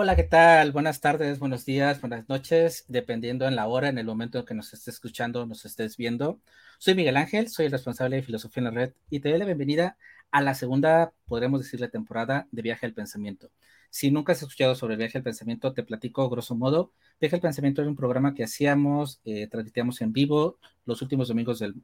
[0.00, 0.70] Hola, ¿qué tal?
[0.70, 4.54] Buenas tardes, buenos días, buenas noches, dependiendo en la hora, en el momento en que
[4.54, 6.40] nos estés escuchando, nos estés viendo.
[6.78, 9.44] Soy Miguel Ángel, soy el responsable de Filosofía en la Red y te doy la
[9.44, 9.96] bienvenida
[10.30, 13.50] a la segunda, podremos decirle, temporada de Viaje al Pensamiento.
[13.90, 16.92] Si nunca has escuchado sobre Viaje al Pensamiento, te platico grosso modo.
[17.20, 21.58] Viaje al Pensamiento era un programa que hacíamos, eh, transmitíamos en vivo los últimos domingos
[21.58, 21.74] del,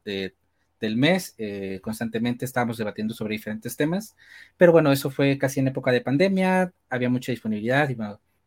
[0.81, 1.35] del mes.
[1.39, 4.17] Eh, constantemente estábamos debatiendo sobre diferentes temas,
[4.57, 7.97] pero bueno, eso fue casi en época de pandemia, había mucha disponibilidad y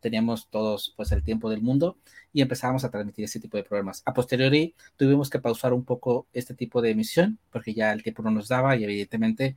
[0.00, 1.98] teníamos todos pues el tiempo del mundo
[2.32, 4.02] y empezábamos a transmitir ese tipo de programas.
[4.06, 8.22] A posteriori tuvimos que pausar un poco este tipo de emisión porque ya el tiempo
[8.22, 9.56] no nos daba y evidentemente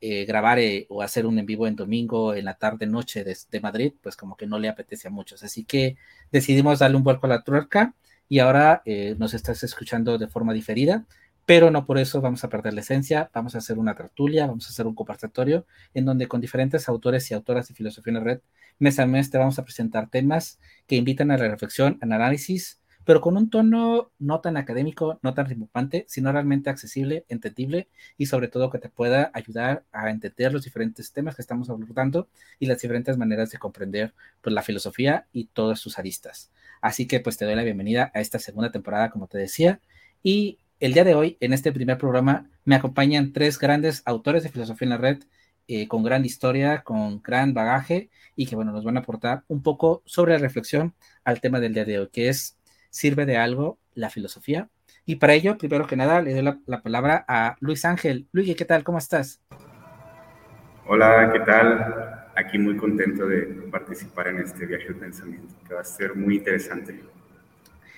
[0.00, 3.60] eh, grabar eh, o hacer un en vivo en domingo, en la tarde, noche de,
[3.60, 5.42] Madrid, pues como que no le apetece a muchos.
[5.42, 5.96] Así que
[6.30, 7.94] decidimos darle un vuelco a la tuerca
[8.28, 8.82] y ahora
[9.16, 11.06] nos estás escuchando de forma diferida
[11.48, 14.66] pero no por eso vamos a perder la esencia, vamos a hacer una tertulia, vamos
[14.66, 18.20] a hacer un conversatorio en donde con diferentes autores y autoras de filosofía en la
[18.20, 18.40] red,
[18.78, 22.82] mes a mes te vamos a presentar temas que invitan a la reflexión, al análisis,
[23.06, 28.26] pero con un tono no tan académico, no tan rimbombante, sino realmente accesible, entendible y
[28.26, 32.66] sobre todo que te pueda ayudar a entender los diferentes temas que estamos abordando y
[32.66, 34.12] las diferentes maneras de comprender
[34.42, 36.52] pues, la filosofía y todas sus aristas.
[36.82, 39.80] Así que pues te doy la bienvenida a esta segunda temporada, como te decía,
[40.22, 44.48] y el día de hoy, en este primer programa, me acompañan tres grandes autores de
[44.48, 45.18] filosofía en la red,
[45.66, 49.62] eh, con gran historia, con gran bagaje, y que, bueno, nos van a aportar un
[49.62, 52.56] poco sobre la reflexión al tema del día de hoy, que es,
[52.90, 54.68] ¿sirve de algo la filosofía?
[55.04, 58.28] Y para ello, primero que nada, le doy la, la palabra a Luis Ángel.
[58.30, 58.84] Luis, ¿qué tal?
[58.84, 59.40] ¿Cómo estás?
[60.86, 62.30] Hola, ¿qué tal?
[62.36, 66.36] Aquí muy contento de participar en este viaje de pensamiento, que va a ser muy
[66.36, 67.02] interesante.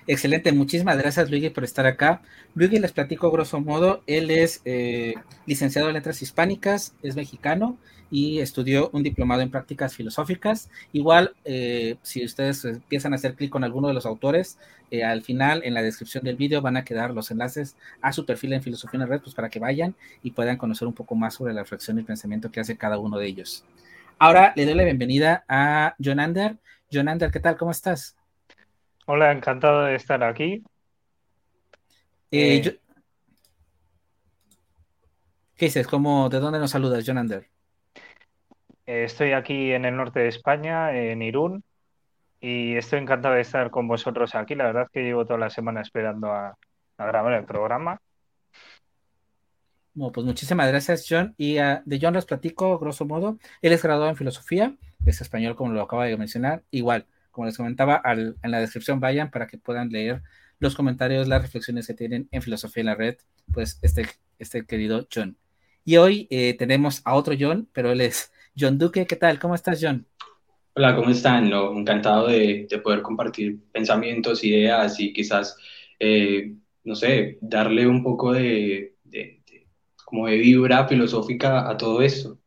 [0.06, 2.22] Excelente, muchísimas gracias Luigi por estar acá.
[2.54, 5.14] Luigi les platico grosso modo, él es eh,
[5.46, 7.78] licenciado en letras hispánicas, es mexicano
[8.10, 10.68] y estudió un diplomado en prácticas filosóficas.
[10.92, 14.58] Igual, eh, si ustedes empiezan a hacer clic con alguno de los autores,
[14.90, 18.26] eh, al final en la descripción del vídeo van a quedar los enlaces a su
[18.26, 21.14] perfil en Filosofía en la Red, pues para que vayan y puedan conocer un poco
[21.14, 23.64] más sobre la reflexión y pensamiento que hace cada uno de ellos.
[24.18, 26.56] Ahora le doy la bienvenida a John Ander.
[26.92, 27.56] John Ander, ¿qué tal?
[27.56, 28.16] ¿Cómo estás?
[29.12, 30.62] Hola, encantado de estar aquí.
[32.30, 32.78] Eh, eh,
[35.56, 35.84] ¿Qué dices?
[35.88, 37.48] ¿Cómo, ¿De dónde nos saludas, John Ander?
[38.86, 41.64] Eh, estoy aquí en el norte de España, en Irún,
[42.40, 44.54] y estoy encantado de estar con vosotros aquí.
[44.54, 46.56] La verdad es que llevo toda la semana esperando a,
[46.96, 48.00] grabar el programa.
[49.92, 51.34] Bueno, pues muchísimas gracias, John.
[51.36, 55.56] Y ah, de John les platico, grosso modo, él es graduado en filosofía, es español,
[55.56, 59.58] como lo acaba de mencionar, igual como les comentaba, en la descripción vayan para que
[59.58, 60.22] puedan leer
[60.58, 63.16] los comentarios, las reflexiones que tienen en Filosofía en la Red,
[63.52, 64.06] pues este,
[64.38, 65.36] este querido John.
[65.84, 69.06] Y hoy eh, tenemos a otro John, pero él es John Duque.
[69.06, 69.38] ¿Qué tal?
[69.38, 70.06] ¿Cómo estás, John?
[70.74, 71.50] Hola, ¿cómo están?
[71.52, 75.56] Encantado de, de, poder compartir pensamientos, ideas y quizás,
[75.98, 76.54] eh,
[76.84, 79.42] no sé, darle un poco de, de,
[80.04, 82.39] como de vibra filosófica a todo esto.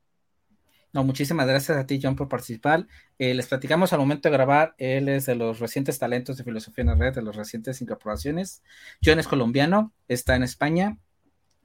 [0.93, 2.87] No, muchísimas gracias a ti, John, por participar.
[3.17, 6.83] Eh, les platicamos al momento de grabar, él es de los recientes talentos de filosofía
[6.83, 8.61] en la red, de las recientes incorporaciones.
[9.03, 10.99] John es colombiano, está en España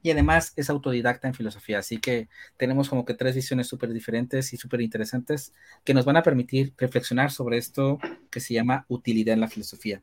[0.01, 1.77] y además es autodidacta en filosofía.
[1.77, 5.53] Así que tenemos como que tres visiones súper diferentes y súper interesantes
[5.83, 7.99] que nos van a permitir reflexionar sobre esto
[8.31, 10.01] que se llama utilidad en la filosofía.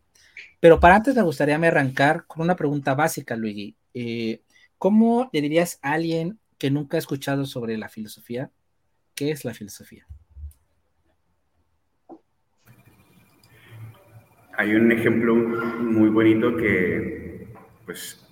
[0.60, 3.74] Pero para antes me gustaría me arrancar con una pregunta básica, Luigi.
[3.92, 4.42] Eh,
[4.78, 8.52] ¿Cómo le dirías a alguien que nunca ha escuchado sobre la filosofía?
[9.16, 10.06] ¿Qué es la filosofía?
[14.58, 17.48] Hay un ejemplo muy bonito que,
[17.86, 18.22] pues,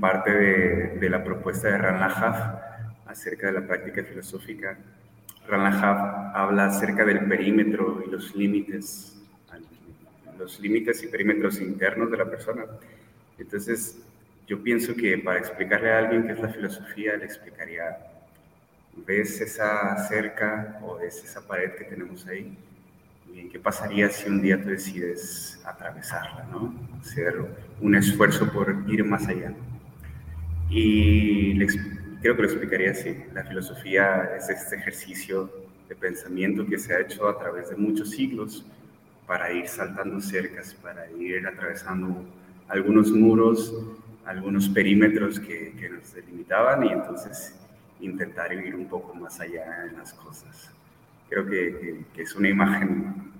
[0.00, 2.00] parte de, la propuesta de Ran
[3.06, 4.78] acerca de la práctica filosófica.
[5.48, 5.72] Ran
[6.36, 9.20] habla acerca del perímetro y los límites,
[10.38, 12.64] los límites y perímetros internos de la persona.
[13.38, 14.00] Entonces,
[14.46, 18.11] yo pienso que para explicarle a alguien qué es la filosofía, le explicaría
[18.96, 22.56] ves esa cerca o ves esa pared que tenemos ahí,
[23.34, 26.74] ¿y qué pasaría si un día tú decides atravesarla, ¿no?
[27.00, 27.34] Hacer
[27.80, 29.52] un esfuerzo por ir más allá.
[30.68, 31.58] Y
[32.20, 33.16] creo que lo explicaría así.
[33.34, 35.50] La filosofía es este ejercicio
[35.88, 38.64] de pensamiento que se ha hecho a través de muchos siglos
[39.26, 42.24] para ir saltando cercas, para ir atravesando
[42.68, 43.74] algunos muros,
[44.24, 47.54] algunos perímetros que nos delimitaban y entonces
[48.02, 50.70] intentar ir un poco más allá en las cosas.
[51.28, 53.32] Creo que, es una imagen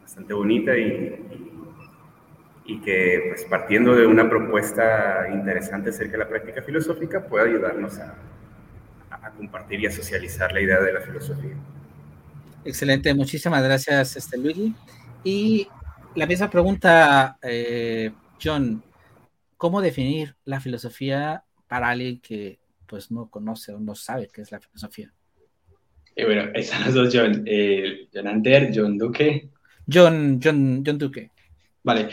[0.00, 1.18] bastante bonita y,
[2.66, 7.98] y, que pues, partiendo de una propuesta interesante acerca de la práctica filosófica puede ayudarnos
[7.98, 8.14] a,
[9.10, 11.54] a compartir y a socializar la idea de la filosofía.
[12.64, 14.74] Excelente, muchísimas gracias, este, Luigi.
[15.24, 15.68] Y
[16.14, 18.12] la misma pregunta, eh,
[18.42, 18.84] John,
[19.56, 22.58] ¿cómo definir la filosofía para alguien que
[22.92, 25.10] pues no conoce o no sabe qué es la filosofía?
[26.14, 29.48] Eh, bueno, están los dos John, eh, John Ander, John Duque.
[29.90, 31.30] John, John, John Duque.
[31.82, 32.10] Vale,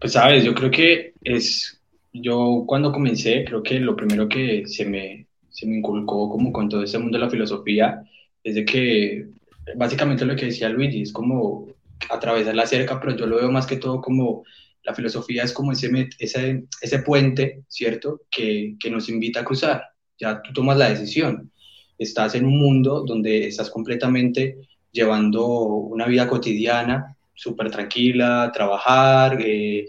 [0.00, 1.80] pues sabes, yo creo que es,
[2.12, 6.68] yo cuando comencé, creo que lo primero que se me, se me inculcó como con
[6.68, 8.02] todo este mundo de la filosofía
[8.42, 9.28] es de que
[9.76, 11.68] básicamente lo que decía Luigi, es como
[12.10, 14.42] atravesar la cerca, pero yo lo veo más que todo como
[14.86, 18.22] la filosofía es como ese, ese, ese puente, ¿cierto?
[18.30, 19.82] Que, que nos invita a cruzar.
[20.16, 21.50] Ya tú tomas la decisión.
[21.98, 24.58] Estás en un mundo donde estás completamente
[24.92, 29.88] llevando una vida cotidiana, súper tranquila, trabajar, eh,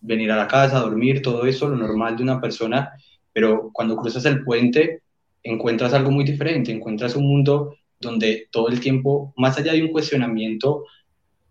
[0.00, 2.90] venir a la casa, dormir, todo eso, lo normal de una persona,
[3.32, 5.02] pero cuando cruzas el puente
[5.42, 9.92] encuentras algo muy diferente, encuentras un mundo donde todo el tiempo, más allá de un
[9.92, 10.84] cuestionamiento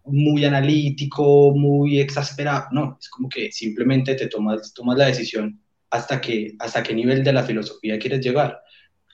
[0.07, 5.59] muy analítico, muy exasperado, no, es como que simplemente te tomas, tomas la decisión
[5.89, 8.59] hasta, que, hasta qué nivel de la filosofía quieres llegar,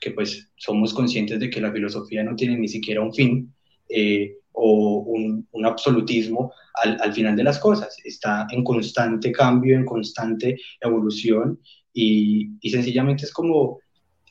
[0.00, 3.54] que pues somos conscientes de que la filosofía no tiene ni siquiera un fin
[3.88, 6.52] eh, o un, un absolutismo
[6.82, 11.60] al, al, final de las cosas, está en constante cambio, en constante evolución
[11.92, 13.80] y, y sencillamente es como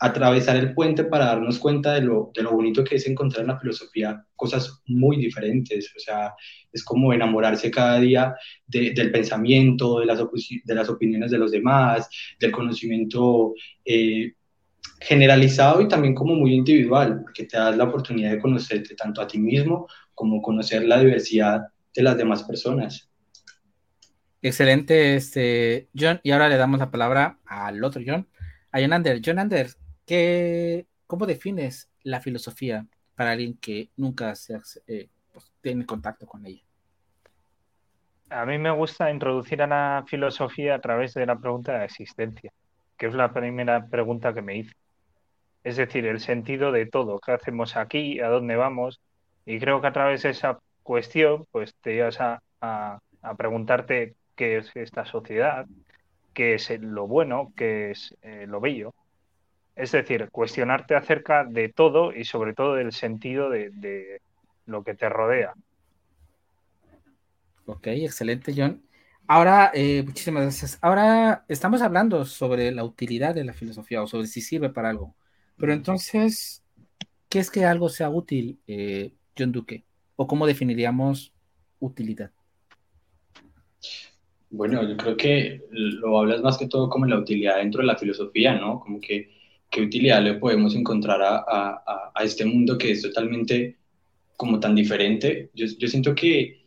[0.03, 3.47] atravesar el puente para darnos cuenta de lo, de lo bonito que es encontrar en
[3.47, 5.94] la filosofía cosas muy diferentes.
[5.95, 6.33] O sea,
[6.73, 8.35] es como enamorarse cada día
[8.67, 13.53] del pensamiento, de las, de las opiniones de los demás, del conocimiento
[13.85, 14.33] eh,
[15.00, 19.27] generalizado y también como muy individual, porque te das la oportunidad de conocerte tanto a
[19.27, 21.61] ti mismo como conocer la diversidad
[21.95, 23.09] de las demás personas.
[24.41, 26.19] Excelente, este, John.
[26.23, 28.27] Y ahora le damos la palabra al otro John,
[28.73, 29.21] a John Ander.
[29.25, 29.69] John Ander,
[30.05, 32.85] ¿Qué, ¿Cómo defines la filosofía
[33.15, 36.61] para alguien que nunca se, eh, pues, tiene contacto con ella?
[38.29, 41.85] A mí me gusta introducir a la filosofía a través de la pregunta de la
[41.85, 42.51] existencia,
[42.97, 44.73] que es la primera pregunta que me hice.
[45.63, 48.99] Es decir, el sentido de todo, qué hacemos aquí, a dónde vamos.
[49.45, 52.99] Y creo que a través de esa cuestión, pues te llevas a, a,
[53.38, 55.65] preguntarte qué es esta sociedad,
[56.33, 58.94] qué es lo bueno, qué es eh, lo bello.
[59.75, 64.21] Es decir, cuestionarte acerca de todo y sobre todo del sentido de,
[64.65, 65.53] lo que te rodea.
[67.65, 68.83] Ok, excelente, John.
[69.25, 70.77] Ahora, eh, muchísimas gracias.
[70.81, 75.15] Ahora estamos hablando sobre la utilidad de la filosofía o sobre si sirve para algo.
[75.57, 76.63] Pero entonces,
[77.29, 79.85] ¿qué es que algo sea útil, eh, John Duque?
[80.15, 81.33] ¿O cómo definiríamos
[81.79, 82.31] utilidad?
[84.49, 87.97] Bueno, yo creo que lo hablas más que todo como la utilidad dentro de la
[87.97, 88.79] filosofía, ¿no?
[88.79, 89.31] Como que
[89.73, 93.80] qué utilidad le podemos encontrar a, a, a, este mundo que es totalmente
[94.37, 95.49] como tan diferente.
[95.56, 96.61] Yo, yo, siento que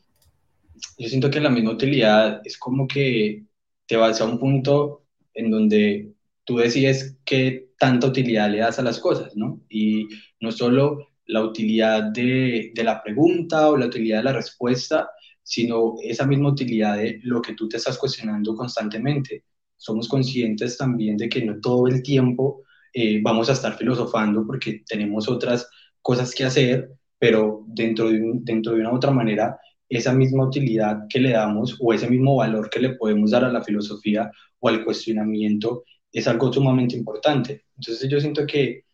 [0.99, 3.45] yo siento que la misma utilidad es como que
[3.87, 6.13] te vas a un punto en donde
[6.45, 9.61] tú decides qué tanta utilidad le das a las cosas, ¿no?
[9.69, 10.09] Y
[10.41, 15.11] no solo la utilidad de, de la pregunta o la utilidad de la respuesta,
[15.45, 19.45] sino esa misma utilidad de lo que tú te estás cuestionando constantemente.
[19.77, 22.66] Somos conscientes también de que no todo el tiempo
[22.99, 25.69] eh, vamos a estar filosofando porque tenemos otras
[26.01, 31.21] cosas que hacer, pero dentro de, dentro de una otra manera, esa misma utilidad que
[31.21, 34.83] le damos o ese mismo valor que le podemos dar a la filosofía o al
[34.83, 37.67] cuestionamiento es algo sumamente importante.
[37.77, 38.85] Entonces yo siento que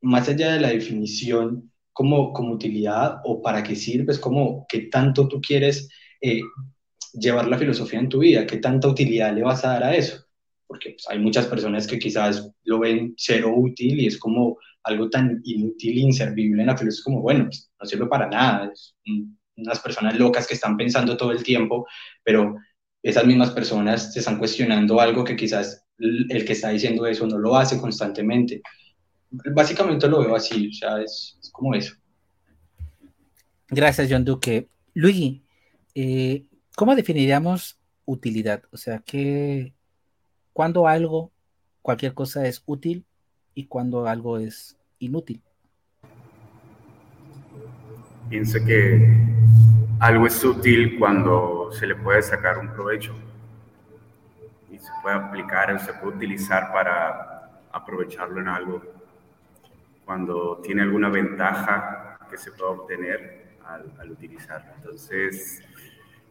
[0.00, 4.88] más allá de la definición como, como utilidad o para qué sirve, es como qué
[4.90, 5.88] tanto tú quieres
[6.20, 6.40] eh,
[7.12, 10.21] llevar la filosofía en tu vida, qué tanta utilidad le vas a dar a eso
[10.72, 15.10] porque pues, hay muchas personas que quizás lo ven cero útil y es como algo
[15.10, 18.96] tan inútil e inservible en la filosofía, como, bueno, pues, no sirve para nada, es
[19.54, 21.86] unas personas locas que están pensando todo el tiempo,
[22.24, 22.56] pero
[23.02, 27.36] esas mismas personas se están cuestionando algo que quizás el que está diciendo eso no
[27.36, 28.62] lo hace constantemente.
[29.30, 31.94] Básicamente lo veo así, o sea, es, es como eso.
[33.68, 34.68] Gracias, John Duque.
[34.94, 35.42] Luigi,
[35.94, 38.62] eh, ¿cómo definiríamos utilidad?
[38.72, 39.74] O sea, ¿qué,
[40.52, 41.30] cuando algo,
[41.80, 43.04] cualquier cosa es útil
[43.54, 45.42] y cuando algo es inútil.
[48.28, 49.26] Pienso que
[50.00, 53.14] algo es útil cuando se le puede sacar un provecho
[54.70, 58.82] y se puede aplicar o se puede utilizar para aprovecharlo en algo.
[60.04, 64.72] Cuando tiene alguna ventaja que se puede obtener al, utilizarlo.
[64.76, 65.62] Entonces,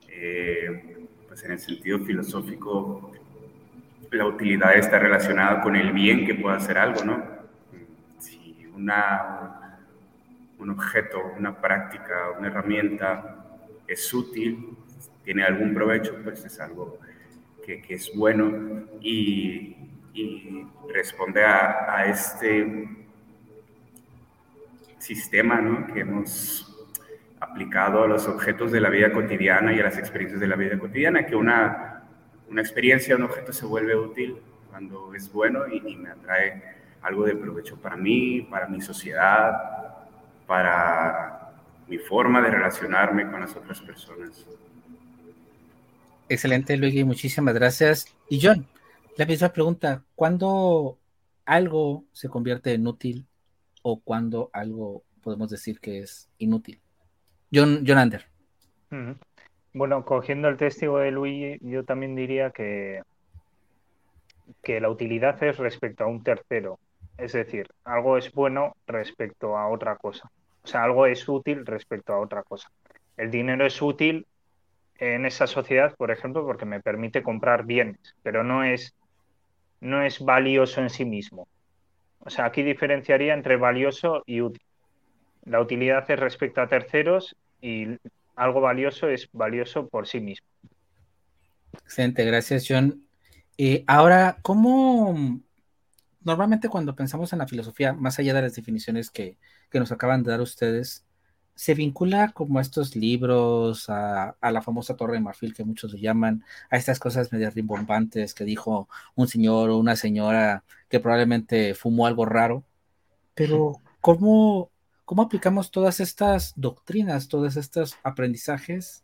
[0.10, 3.12] eh, pues en el sentido filosófico,
[4.12, 7.24] la utilidad está relacionada con el bien que pueda hacer algo, ¿no?
[8.20, 9.80] Si una,
[10.60, 13.46] un objeto, una práctica, una herramienta
[13.88, 14.78] es útil,
[15.24, 17.00] tiene algún provecho, pues es algo
[17.66, 19.78] que, que es bueno y,
[20.14, 22.90] y responde a, a, este
[24.98, 25.88] sistema ¿no?
[25.94, 26.68] que hemos
[27.40, 30.78] aplicado a los objetos de la vida cotidiana y a las experiencias de la vida
[30.78, 31.91] cotidiana, que una,
[32.52, 34.38] una experiencia, un objeto se vuelve útil
[34.70, 36.62] cuando es bueno y, y me atrae
[37.02, 39.54] algo de provecho para mí, para mi sociedad,
[40.46, 41.54] para
[41.88, 44.46] mi forma de relacionarme con las otras personas.
[46.30, 48.06] Excelente, Luigi, muchísimas gracias.
[48.30, 48.68] Y John,
[49.18, 51.00] la misma pregunta, ¿cuándo
[51.46, 53.28] algo se convierte en útil
[53.82, 56.80] o cuándo algo podemos decir que es inútil?
[57.54, 58.26] John, John Ander.
[59.74, 63.04] Bueno, cogiendo el testigo de Luigi, yo también diría que,
[64.62, 66.78] que la utilidad es respecto a un tercero.
[67.18, 70.30] Es decir, algo es bueno respecto a otra cosa.
[70.64, 72.70] O sea, algo es útil respecto a otra cosa.
[73.16, 74.28] El dinero es útil
[74.98, 78.94] en esa sociedad, por ejemplo, porque me permite comprar bienes, pero no es,
[79.80, 81.48] no es valioso en sí mismo.
[82.20, 84.62] O sea, aquí diferenciaría entre valioso y útil.
[85.46, 87.98] La utilidad es respecto a terceros y
[88.42, 90.48] algo valioso es valioso por sí mismo.
[91.84, 93.06] Excelente, gracias John.
[93.58, 95.40] Eh, ahora, ¿cómo
[96.24, 99.38] normalmente cuando pensamos en la filosofía, más allá de las definiciones que,
[99.70, 101.06] que nos acaban de dar ustedes,
[101.54, 106.44] se vincula como a estos libros, a, la famosa Torre de Marfil que muchos llaman,
[106.72, 112.08] a estas cosas medio rimbombantes que dijo un señor o una señora que probablemente fumó
[112.08, 112.64] algo raro.
[113.36, 114.71] Pero, ¿cómo,
[115.12, 119.04] cómo aplicamos todas estas doctrinas, todos estos aprendizajes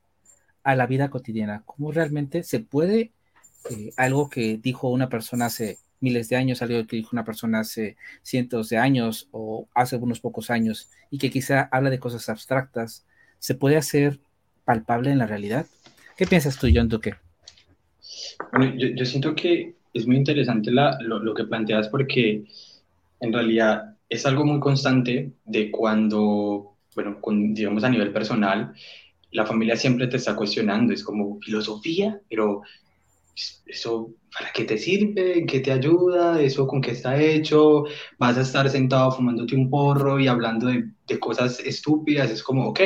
[0.64, 1.64] a la vida cotidiana?
[1.66, 3.12] ¿Cómo realmente se puede
[3.70, 7.60] eh, algo que dijo una persona hace miles de años, algo que dijo una persona
[7.60, 12.30] hace cientos de años o hace unos pocos años y que quizá habla de cosas
[12.30, 13.06] abstractas,
[13.40, 14.22] ¿se puede hacer
[14.64, 15.66] palpable en la realidad?
[16.16, 17.16] ¿Qué piensas tú, John Duque?
[18.54, 22.46] Bueno, yo, yo, siento que es muy interesante lo, que planteas porque
[23.20, 28.74] en realidad es algo muy constante de cuando, bueno, con, digamos a nivel personal,
[29.32, 32.62] la familia siempre te está cuestionando, es como filosofía, pero
[33.66, 37.84] eso para qué te sirve, qué te ayuda, eso con qué está hecho,
[38.18, 42.68] vas a estar sentado fumándote un porro y hablando de, de cosas estúpidas, es como,
[42.68, 42.80] ok,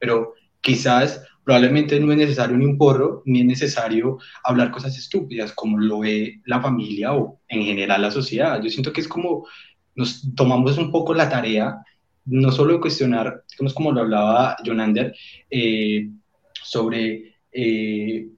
[0.00, 5.52] pero quizás probablemente no es necesario ni un porro, ni es necesario hablar cosas estúpidas
[5.52, 8.62] como lo ve la familia o en general la sociedad.
[8.62, 9.46] Yo siento que es como
[9.94, 11.82] nos tomamos un poco la tarea,
[12.24, 13.44] no solo de cuestionar,
[13.74, 15.14] como lo hablaba John Ander,
[15.50, 16.08] eh,
[16.62, 18.28] sobre eh,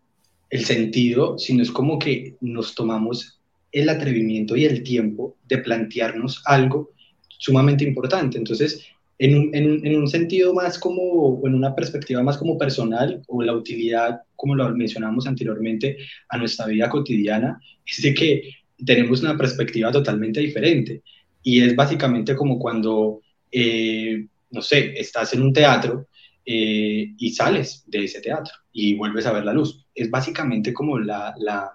[0.50, 3.40] el sentido, sino es como que nos tomamos
[3.72, 6.90] el atrevimiento y el tiempo de plantearnos algo
[7.38, 8.38] sumamente importante.
[8.38, 8.86] Entonces,
[9.18, 13.52] en en, en un, sentido más como, en una perspectiva más como personal, o la
[13.52, 18.50] utilidad, como lo mencionamos anteriormente, a nuestra vida cotidiana, es de que
[18.84, 21.02] tenemos una perspectiva totalmente diferente.
[21.44, 23.20] Y es básicamente como cuando,
[23.52, 26.08] eh, no sé, estás en un teatro
[26.44, 30.98] eh, y sales de ese teatro y vuelves a ver la luz es básicamente como
[30.98, 31.70] la, la,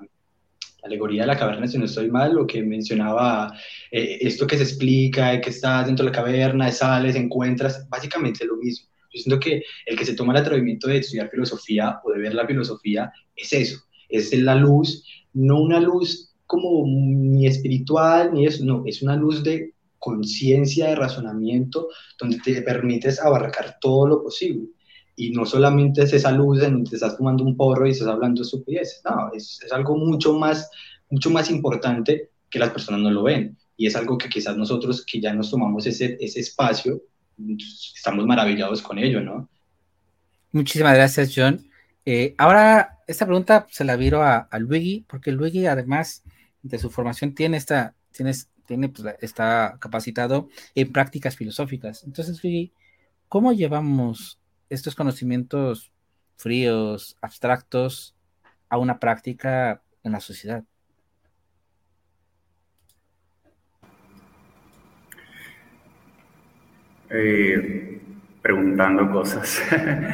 [0.83, 3.53] alegoría de la caverna, si no estoy mal, lo que mencionaba,
[3.91, 8.55] eh, esto que se explica, que estás dentro de la caverna, sales, encuentras, básicamente lo
[8.57, 8.87] mismo.
[9.13, 12.33] Yo siento que el que se toma el atrevimiento de estudiar filosofía o de ver
[12.33, 18.65] la filosofía es eso, es la luz, no una luz como ni espiritual, ni eso,
[18.65, 21.89] no, es una luz de conciencia, de razonamiento,
[22.19, 24.69] donde te permites abarcar todo lo posible
[25.15, 28.07] y no solamente es esa luz en donde te estás fumando un porro y estás
[28.07, 30.71] hablando de estupidez, no, es, es, algo mucho más,
[31.11, 33.55] mucho más importante que las personas no lo ven.
[33.77, 37.03] Y es algo que quizás nosotros que ya nos tomamos ese, ese espacio,
[37.95, 39.47] estamos maravillados con ello, ¿no?
[40.51, 41.69] Muchísimas gracias, John.
[42.05, 46.23] Eh, ahora, esta pregunta se la viro a, a, Luigi, porque Luigi, además
[46.61, 48.33] de su formación, tiene esta, tiene,
[48.65, 52.03] tiene, pues, está capacitado en prácticas filosóficas.
[52.03, 52.41] Entonces,
[53.27, 54.39] ¿cómo llevamos
[54.69, 55.91] estos conocimientos
[56.39, 58.15] fríos, abstractos,
[58.69, 60.63] a una práctica en la sociedad.
[67.09, 68.01] Eh,
[68.41, 69.61] preguntando cosas,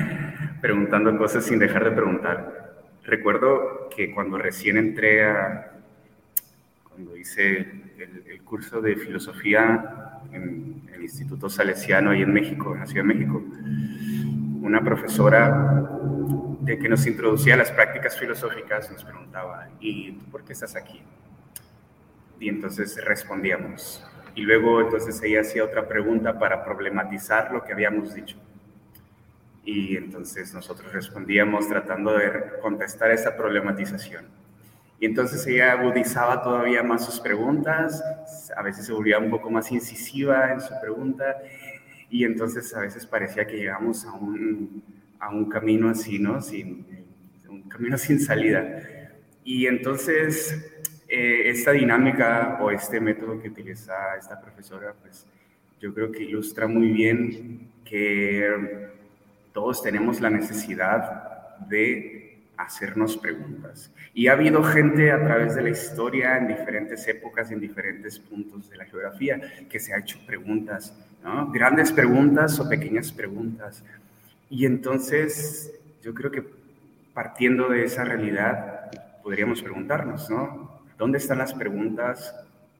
[0.62, 2.84] preguntando cosas sin dejar de preguntar.
[3.04, 5.75] Recuerdo que cuando recién entré a,
[6.96, 7.58] cuando hice
[7.98, 13.06] el, el curso de filosofía en el Instituto Salesiano ahí en México, en la Ciudad
[13.06, 13.44] de México,
[14.62, 15.90] una profesora
[16.62, 21.02] de que nos introducía las prácticas filosóficas nos preguntaba, ¿y tú por qué estás aquí?
[22.40, 28.14] Y entonces respondíamos, Y luego entonces ella hacía otra pregunta para problematizar lo que habíamos
[28.14, 28.38] dicho.
[29.66, 34.45] Y entonces nosotros respondíamos tratando de contestar esa problematización.
[35.00, 38.02] Y entonces ella agudizaba todavía más sus preguntas,
[38.56, 41.36] a veces se volvía un poco más incisiva en su pregunta
[42.10, 44.84] y entonces a veces parecía que llegamos a un,
[45.20, 46.42] a un camino así, ¿no?
[46.42, 46.86] Sin,
[47.50, 48.84] un camino sin salida.
[49.44, 55.28] Y entonces eh, esta dinámica o este método que utiliza esta profesora, pues
[55.80, 58.90] yo creo que ilustra muy bien que
[59.54, 62.25] todos tenemos la necesidad de
[62.58, 63.92] hacernos preguntas.
[64.14, 68.70] Y ha habido gente a través de la historia, en diferentes épocas, en diferentes puntos
[68.70, 71.52] de la geografía, que se ha hecho preguntas, ¿no?
[71.52, 73.84] Grandes preguntas o pequeñas preguntas.
[74.50, 76.44] Y entonces yo creo que
[77.14, 78.92] partiendo de esa realidad,
[79.24, 80.82] podríamos preguntarnos, ¿no?
[80.98, 82.36] ¿Dónde están las preguntas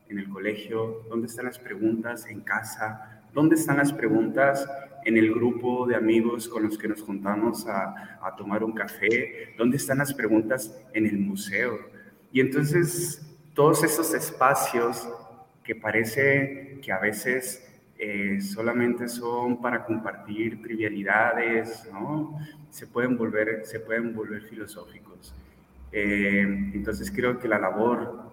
[0.10, 1.04] en el colegio?
[1.10, 3.15] ¿Dónde están las preguntas en casa?
[3.36, 4.66] ¿Dónde están las preguntas
[5.04, 9.54] en el grupo de amigos con los que nos juntamos a, tomar un café?
[9.58, 11.78] ¿Dónde están las preguntas en el museo?
[12.32, 15.06] Y entonces todos esos espacios
[15.66, 17.62] que parece que a veces
[17.98, 22.40] eh, solamente son para compartir trivialidades, ¿no?
[22.70, 25.36] Se pueden volver, se pueden volver filosóficos.
[25.92, 28.32] Eh, entonces creo que la labor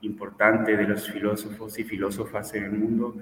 [0.00, 3.16] importante de los filósofos y filósofas en el mundo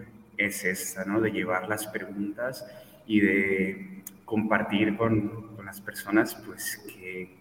[0.47, 1.21] es esta, ¿no?
[1.21, 2.67] De llevar las preguntas
[3.07, 7.35] y de compartir con, con las personas, pues que,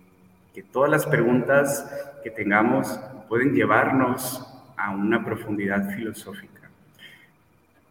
[0.54, 1.90] que todas las preguntas
[2.24, 4.46] que tengamos pueden llevarnos
[4.76, 6.60] a una profundidad filosófica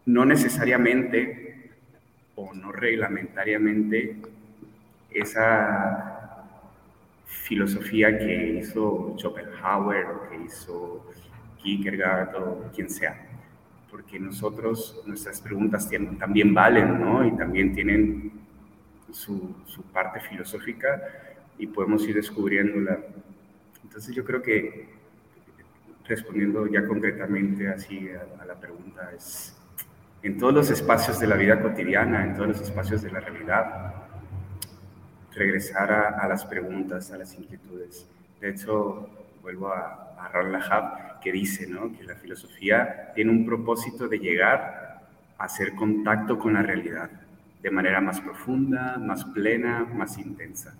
[0.09, 1.69] no necesariamente
[2.35, 4.17] o no reglamentariamente
[5.11, 6.47] esa
[7.25, 11.13] filosofía que hizo Schopenhauer o que hizo
[11.61, 13.28] Kierkegaard o quien sea,
[13.89, 17.25] porque nosotros, nuestras preguntas también valen, ¿no?
[17.25, 18.31] Y también tienen
[19.11, 19.55] su,
[19.93, 21.01] parte filosófica
[21.57, 22.99] y podemos ir descubriéndola.
[23.83, 24.89] Entonces yo creo que
[26.05, 29.55] respondiendo ya concretamente así a la pregunta es
[30.21, 33.93] en todos los espacios de la vida cotidiana, en todos los espacios de la realidad.
[35.33, 38.09] Regresar a, las preguntas, a las inquietudes.
[38.41, 39.09] De hecho,
[39.41, 41.91] vuelvo a, a Raúl Lahab, que dice ¿no?
[41.91, 45.01] que la filosofía tiene un propósito de llegar
[45.37, 47.09] a hacer contacto con la realidad
[47.61, 50.73] de manera más profunda, más plena, más intensa.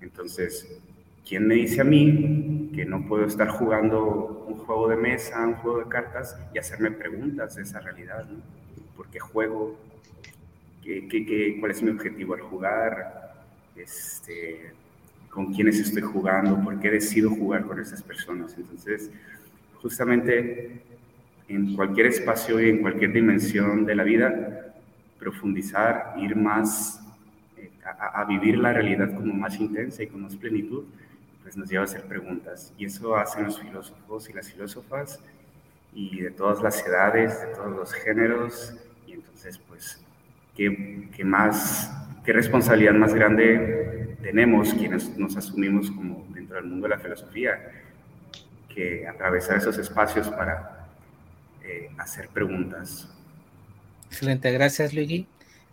[0.00, 0.80] Entonces,
[1.26, 5.54] ¿quién me dice a mí que no puedo estar jugando un juego de mesa, un
[5.54, 8.24] juego de cartas y hacerme preguntas de esa realidad?
[8.28, 8.40] ¿no?
[8.96, 9.78] ¿Por qué juego?
[10.82, 13.34] ¿Qué, qué, cuál es mi objetivo al jugar?
[13.76, 14.72] Este,
[15.32, 16.62] ¿Con quiénes estoy jugando?
[16.62, 18.54] ¿Por qué decido jugar con esas personas?
[18.58, 19.10] Entonces,
[19.80, 20.82] justamente
[21.48, 24.74] en cualquier espacio y en cualquier dimensión de la vida,
[25.18, 27.00] profundizar, ir más
[27.56, 30.84] eh, a, vivir la realidad como más intensa y con más plenitud,
[31.42, 32.74] pues nos lleva a hacer preguntas.
[32.76, 35.18] Y eso hacen los filósofos y las filósofas
[35.94, 38.76] y de todas las edades, de todos los géneros.
[39.06, 39.98] Y entonces, pues,
[40.54, 41.90] ¿qué, qué más,
[42.22, 47.58] qué responsabilidad más grande tenemos quienes nos asumimos como dentro del mundo de la filosofía
[48.72, 50.88] que atravesar esos espacios para
[51.64, 53.08] eh, hacer preguntas?
[54.06, 55.26] Excelente, gracias Luigi.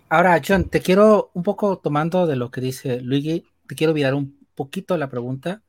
[0.09, 4.15] Ahora, John, te quiero un poco tomando de lo que dice Luigi, te quiero virar
[4.15, 5.61] un poquito la pregunta.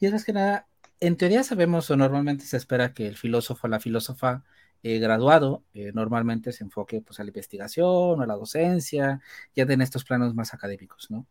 [0.00, 0.66] Y es más que nada,
[1.00, 4.44] en teoría sabemos o normalmente se espera que el filósofo la filósofa
[4.82, 9.20] eh, graduado eh, normalmente se enfoque pues, a la investigación o a la docencia,
[9.54, 11.26] ya en estos planos más académicos, ¿no?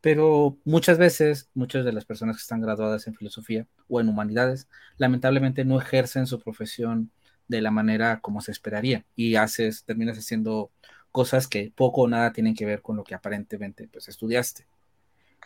[0.00, 4.68] Pero muchas veces, muchas de las personas que están graduadas en filosofía o en humanidades,
[4.96, 7.10] lamentablemente no ejercen su profesión
[7.48, 10.70] de la manera como se esperaría y haces, terminas haciendo
[11.10, 14.66] cosas que poco o nada tienen que ver con lo que aparentemente pues estudiaste.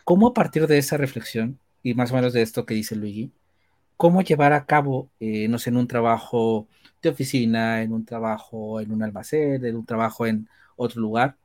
[0.03, 3.31] ¿Cómo a partir de esa reflexión y más o menos de esto que dice Luigi,
[3.97, 6.67] cómo llevar a cabo, eh, no sé, en un trabajo
[7.01, 11.37] de oficina, en un trabajo en un almacén, en un trabajo en otro lugar,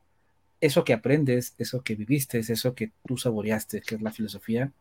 [0.61, 4.73] eso que aprendes, eso que viviste, eso que tú saboreaste, que es la filosofía,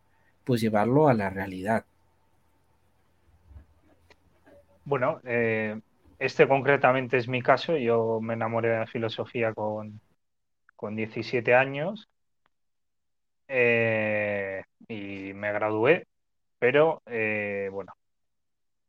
[0.44, 1.86] pues llevarlo a la realidad.
[4.86, 5.80] Bueno, eh,
[6.20, 7.78] este concretamente es mi caso.
[7.78, 10.00] Yo me enamoré de la filosofía con,
[10.76, 12.08] con 17 años
[13.48, 16.08] eh, y me gradué,
[16.60, 17.94] pero eh, bueno,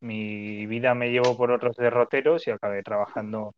[0.00, 3.54] mi vida me llevó por otros derroteros y acabé trabajando,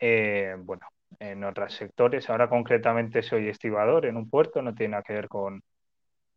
[0.00, 0.86] eh, bueno,
[1.20, 2.28] en otros sectores.
[2.30, 5.62] Ahora concretamente soy estibador en un puerto, no tiene nada que ver con,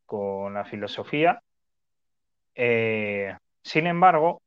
[0.06, 1.42] con la filosofía.
[3.64, 4.42] sin embargo,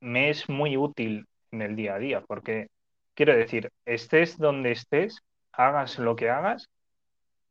[0.00, 2.68] me es muy útil en el día a día, porque
[3.14, 5.20] quiero decir, estés donde estés,
[5.52, 6.68] hagas lo que hagas,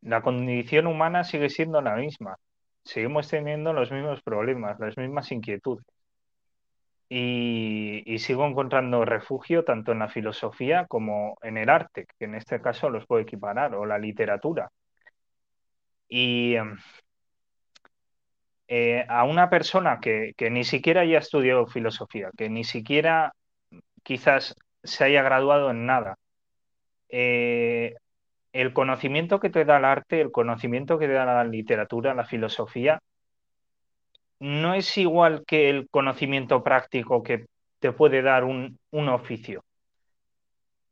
[0.02, 2.38] la condición humana sigue siendo la misma.
[2.84, 5.86] Seguimos teniendo los mismos problemas, las mismas inquietudes.
[7.08, 12.62] Y, sigo encontrando refugio tanto en la filosofía como en el arte, que en este
[12.62, 14.72] caso los puedo equiparar, o la literatura.
[16.08, 16.78] Y em,
[18.68, 23.34] eh, a una persona que, ni siquiera haya estudiado filosofía, que ni siquiera
[24.04, 26.18] quizás se haya graduado en nada,
[27.10, 27.96] eh,
[28.54, 32.26] el conocimiento que te da el arte, el conocimiento que te da la literatura, la
[32.26, 33.02] filosofía,
[34.40, 37.46] no es igual que el conocimiento práctico que
[37.80, 39.64] te puede dar un, un oficio.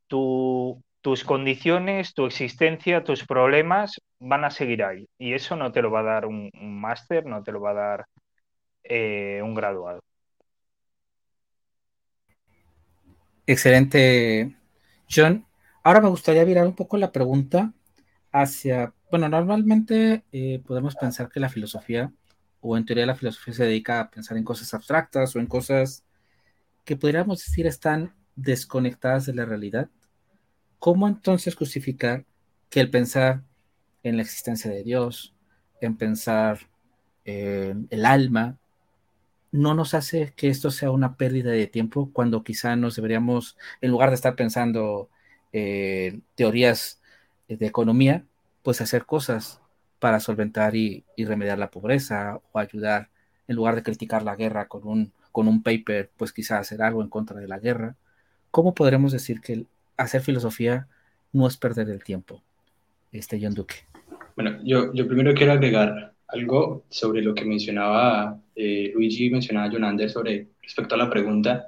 [0.08, 5.06] Tu, tus condiciones, tu existencia, tus problemas van a seguir ahí.
[5.20, 7.74] Y eso no te lo va a dar un, máster, no te lo va a
[7.74, 8.06] dar
[8.84, 10.00] eh, un graduado.
[13.46, 14.56] Excelente,
[15.14, 15.46] John.
[15.84, 17.74] Ahora me gustaría virar un poco la pregunta
[18.32, 22.14] hacia, bueno, normalmente eh, podemos pensar que la filosofía,
[22.64, 26.06] o en teoría la filosofía se dedica a pensar en cosas abstractas o en cosas
[26.86, 29.90] que podríamos decir están desconectadas de la realidad.
[30.80, 32.26] ¿Cómo entonces justificar
[32.70, 33.44] que el pensar
[34.02, 35.36] en la existencia de Dios,
[35.82, 36.70] en pensar
[37.26, 38.58] en el alma,
[39.52, 43.92] no nos hace que esto sea una pérdida de tiempo cuando quizá nos deberíamos, en
[43.92, 45.10] lugar de estar pensando
[45.52, 47.02] en teorías
[47.48, 48.26] de economía,
[48.64, 49.62] pues hacer cosas
[50.04, 53.08] para solventar y, remediar la pobreza o ayudar,
[53.48, 57.02] en lugar de criticar la guerra con un, con un paper, pues quizá hacer algo
[57.02, 57.96] en contra de la guerra.
[58.52, 60.90] ¿Cómo podremos decir que hacer filosofía
[61.32, 62.44] no es perder el tiempo,
[63.14, 63.76] este John Duque.
[64.36, 70.10] Bueno, yo, yo primero quiero agregar algo sobre lo que mencionaba eh, Luigi, mencionaba John
[70.10, 71.68] sobre respecto a la pregunta.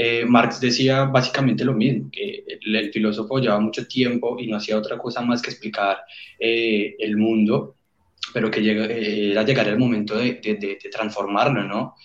[0.00, 4.78] Eh, Marx decía básicamente lo mismo, que el, filósofo llevaba mucho tiempo y no hacía
[4.78, 5.98] otra cosa más que explicar
[6.38, 7.74] eh, el mundo,
[8.32, 11.96] pero que llega, era llegar el momento de, de, transformarlo, ¿no?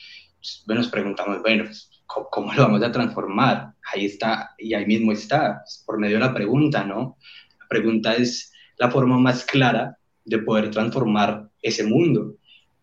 [0.65, 3.73] Bueno, nos preguntamos, bueno, pues, ¿cómo lo vamos a transformar?
[3.93, 7.17] Ahí está, y ahí mismo está, por medio de la pregunta, ¿no?
[7.60, 12.38] La pregunta es la forma más clara de poder transformar ese mundo.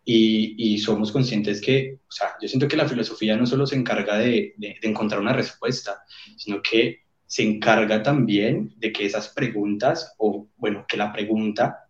[0.04, 4.18] Y, somos conscientes que, o sea, yo siento que la filosofía no solo se encarga
[4.18, 6.02] de, de, encontrar una respuesta,
[6.36, 11.86] sino que se encarga también de que esas preguntas, o bueno, que la pregunta,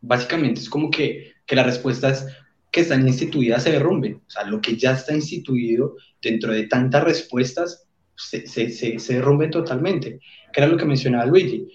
[0.00, 2.26] básicamente es como que, que las respuestas
[2.70, 4.22] que están instituidas se derrumben.
[4.26, 9.48] O sea, lo que ya está instituido dentro de tantas respuestas se, se, se, derrumbe
[9.48, 10.18] totalmente.
[10.52, 11.68] Que era lo que mencionaba Luigi,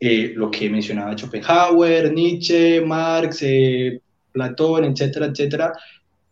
[0.00, 4.00] eh, lo que mencionaba Schopenhauer, Nietzsche, Marx, eh,
[4.36, 5.72] Platón, etcétera, etcétera.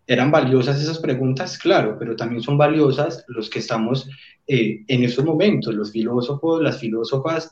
[0.06, 1.56] ¿Eran valiosas esas preguntas?
[1.56, 4.06] Claro, pero también son valiosas los que estamos
[4.46, 7.50] eh, en estos momentos, los filósofos, las filósofas,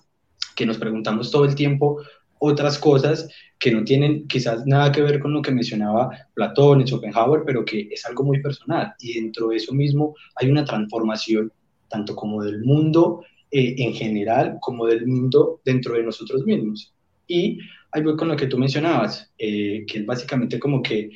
[0.54, 2.02] que nos preguntamos todo el tiempo
[2.44, 6.86] otras cosas que no tienen quizás nada que ver con lo que mencionaba Platón y
[6.86, 8.92] Schopenhauer, pero que es algo muy personal.
[8.98, 11.52] Y dentro de eso mismo hay una transformación
[11.88, 16.92] tanto como del mundo eh, en general como del mundo dentro de nosotros mismos.
[17.26, 17.58] Y
[18.02, 21.10] voy con lo que tú mencionabas, eh, que es básicamente como que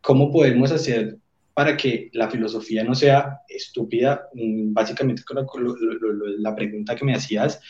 [0.00, 1.16] cómo podemos hacer
[1.54, 5.36] para que la filosofía no sea estúpida, mm, básicamente con
[6.38, 7.60] la, pregunta que me hacías,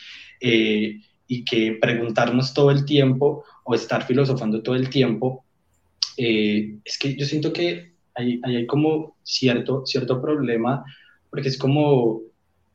[0.41, 5.45] eh, y que preguntarnos todo el tiempo o estar filosofando todo el tiempo,
[6.17, 10.83] eh, es que yo siento que hay, hay, como cierto, cierto problema,
[11.29, 12.21] porque es como,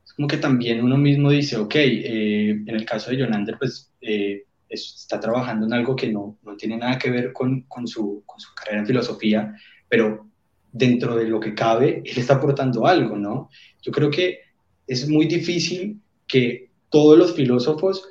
[0.05, 3.91] es como que también uno mismo dice, ok, eh, en el caso de Jonander, pues
[4.01, 8.23] eh, está trabajando en algo que no, no tiene nada que ver con, con, su,
[8.27, 9.55] con su carrera en filosofía,
[9.89, 10.27] pero
[10.73, 13.51] dentro de lo que cabe, él está aportando algo, ¿no?
[13.83, 14.41] Yo creo que
[14.87, 18.09] es muy difícil que todos los filósofos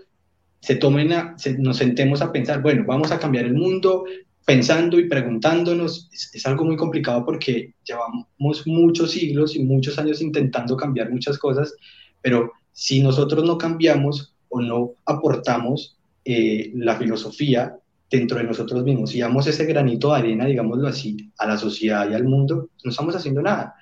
[0.60, 4.06] se tomen a, nos sentemos a pensar, bueno, vamos a cambiar el mundo
[4.45, 10.78] pensando y preguntándonos, es, algo muy complicado porque llevamos muchos siglos y muchos años intentando
[10.78, 11.74] cambiar muchas cosas,
[12.21, 17.76] pero si nosotros no cambiamos o no aportamos eh, la filosofía
[18.12, 22.10] dentro de nosotros mismos y damos ese granito de arena, digámoslo así, a la sociedad
[22.10, 23.76] y al mundo, no estamos haciendo nada.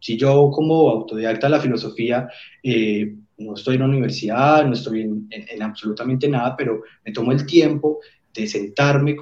[0.00, 2.28] Si yo como autodidacta de la filosofía
[2.62, 5.28] eh, no estoy en la universidad, no estoy en,
[5.62, 7.98] absolutamente nada, pero me tomo el tiempo
[8.32, 9.16] de sentarme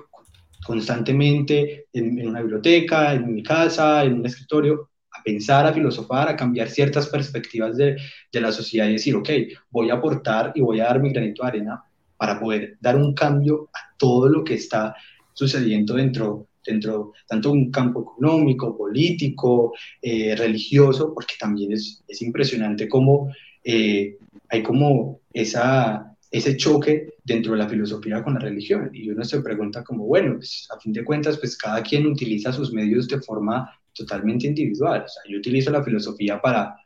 [0.64, 6.36] constantemente en, una biblioteca, en mi casa, en un escritorio, a pensar, a filosofar, a
[6.36, 7.96] cambiar ciertas perspectivas de,
[8.30, 9.30] de, la sociedad y decir, ok,
[9.70, 11.82] voy a aportar y voy a dar mi granito de arena
[12.16, 14.94] para poder dar un cambio a todo lo que está
[15.32, 22.88] sucediendo dentro, dentro tanto un campo económico, político, eh, religioso, porque también es, es impresionante
[22.88, 23.30] cómo
[23.62, 24.16] eh,
[24.48, 28.90] hay como ese choque dentro de la filosofía con la religión.
[28.92, 32.52] Y uno se pregunta como, bueno, pues, a fin de cuentas, pues cada quien utiliza
[32.52, 35.02] sus medios de forma totalmente individual.
[35.04, 36.76] O sea, yo utilizo la filosofía para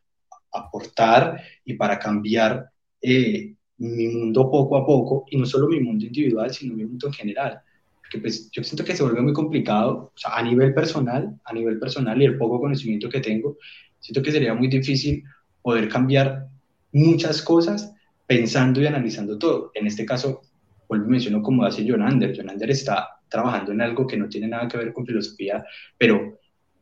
[0.52, 6.04] aportar y para cambiar eh, mi mundo poco a poco, y no solo mi mundo
[6.04, 7.60] individual, sino mi mundo en general.
[8.00, 11.52] Porque pues yo siento que se vuelve muy complicado, o sea, a nivel personal, a
[11.52, 13.56] nivel personal y el poco conocimiento que tengo,
[13.98, 15.24] siento que sería muy difícil
[15.62, 16.46] poder cambiar
[16.92, 17.92] muchas cosas
[18.26, 19.70] pensando y analizando todo.
[19.74, 20.42] En este caso,
[20.88, 22.34] vuelvo y menciono como hace John Ander.
[22.36, 25.64] John Ander está trabajando en algo que no tiene nada que ver con filosofía,
[25.96, 26.38] pero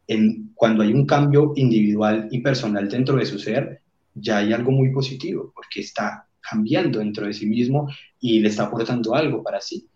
[0.09, 3.83] en, cuando hay un cambio individual y personal dentro de su ser,
[4.15, 7.89] ya hay algo muy positivo, porque está cambiando dentro de sí mismo
[8.21, 9.89] y le está aportando algo para sí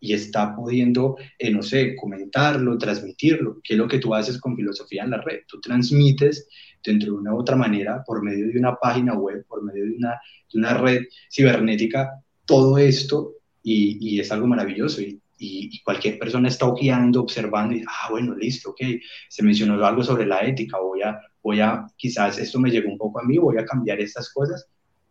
[0.00, 4.56] y está pudiendo, eh, no sé, comentarlo, transmitirlo, que es lo que tú haces con
[4.56, 5.40] filosofía en la red.
[5.46, 6.48] Tú transmites
[6.84, 9.96] dentro de una u otra manera, por medio de una página web, por medio de
[9.96, 10.20] una,
[10.52, 12.10] de una red cibernética,
[12.44, 15.00] todo esto y, y es algo maravilloso.
[15.00, 18.80] Y, y, cualquier persona está ojeando, observando y, ah, bueno, listo, ok,
[19.28, 22.98] se mencionó algo sobre la ética, voy a, voy a, quizás esto me llegó un
[22.98, 24.68] poco a mí, voy a cambiar estas cosas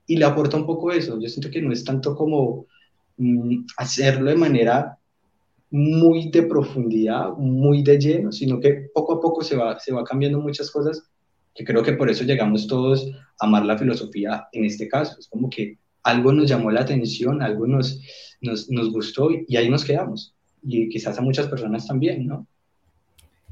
[0.08, 1.20] y le aporta un poco eso.
[1.20, 2.65] Yo siento que no es tanto como
[3.17, 4.98] mm, hacerlo de manera
[5.70, 10.04] muy de profundidad, muy de lleno, sino que poco a poco se va, se va
[10.04, 11.04] cambiando muchas cosas,
[11.54, 13.06] que creo que por eso llegamos todos
[13.39, 15.17] a amar la filosofía en este caso.
[15.20, 18.00] Es como que algo nos llamó la atención, algo nos,
[18.41, 20.34] nos, nos gustó y, ahí nos quedamos.
[20.63, 22.48] Y quizás a muchas personas también, ¿no?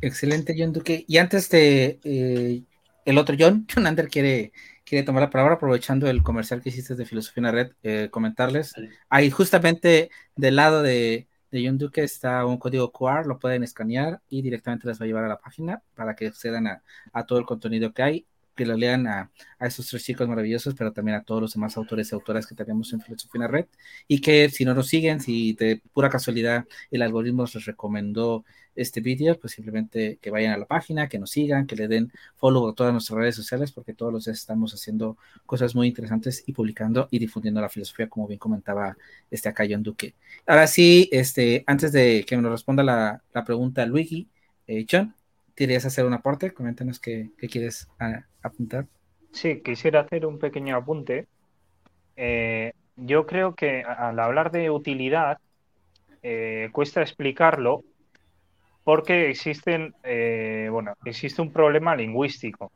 [0.01, 1.03] Excelente, John Duque.
[1.07, 2.63] Y antes de eh,
[3.03, 4.53] el otro John, John Ander quiere
[4.85, 8.09] quiere tomar la palabra aprovechando el comercial que hiciste de Filosofía en la Red, eh,
[8.11, 8.73] comentarles.
[9.09, 14.21] Ahí justamente del lado de, de John Duque está un código QR, lo pueden escanear
[14.29, 17.39] y directamente les va a llevar a la página para que accedan a, a todo
[17.39, 21.17] el contenido que hay que lo lean a, a, estos tres chicos maravillosos, pero también
[21.17, 23.65] a todos los demás autores y autoras que tenemos en Filosofía en la Red,
[24.07, 28.45] y que si no nos siguen, si de pura casualidad el algoritmo les recomendó
[28.75, 32.11] este vídeo, pues simplemente que vayan a la página, que nos sigan, que le den
[32.35, 36.43] follow a todas nuestras redes sociales, porque todos los días estamos haciendo cosas muy interesantes
[36.45, 38.95] y publicando y difundiendo la filosofía, como bien comentaba
[39.31, 40.15] este acá John Duque.
[40.45, 44.27] Ahora sí, este, antes de que me responda la, la pregunta Luigi,
[44.67, 45.13] eh, John,
[45.55, 46.51] ¿querías hacer un aporte?
[46.51, 47.87] Coméntanos qué, qué quieres
[48.41, 48.87] apuntar.
[49.31, 51.27] Sí, quisiera hacer un pequeño apunte.
[52.15, 55.39] Eh, yo creo que al hablar de utilidad,
[56.23, 57.83] eh, cuesta explicarlo
[58.85, 62.71] porque existen, eh, bueno, existe un problema lingüístico.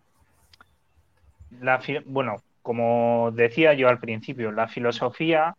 [2.08, 5.56] Bueno, como decía yo al principio, la filosofía,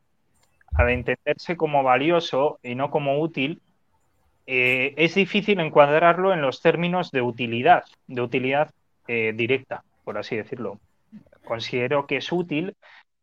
[0.74, 3.62] al entenderse como valioso y no como útil,
[4.46, 8.72] eh, es difícil encuadrarlo en los términos de utilidad, de utilidad
[9.06, 10.80] eh, directa, por así decirlo.
[11.44, 12.74] Considero que es útil,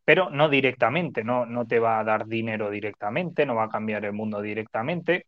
[0.02, 4.06] pero no directamente, no, no te va a dar dinero directamente, no va a cambiar
[4.06, 5.26] el mundo directamente,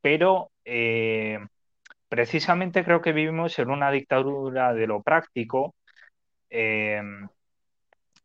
[0.00, 1.38] pero eh,
[2.08, 5.74] precisamente creo que vivimos en una dictadura de lo práctico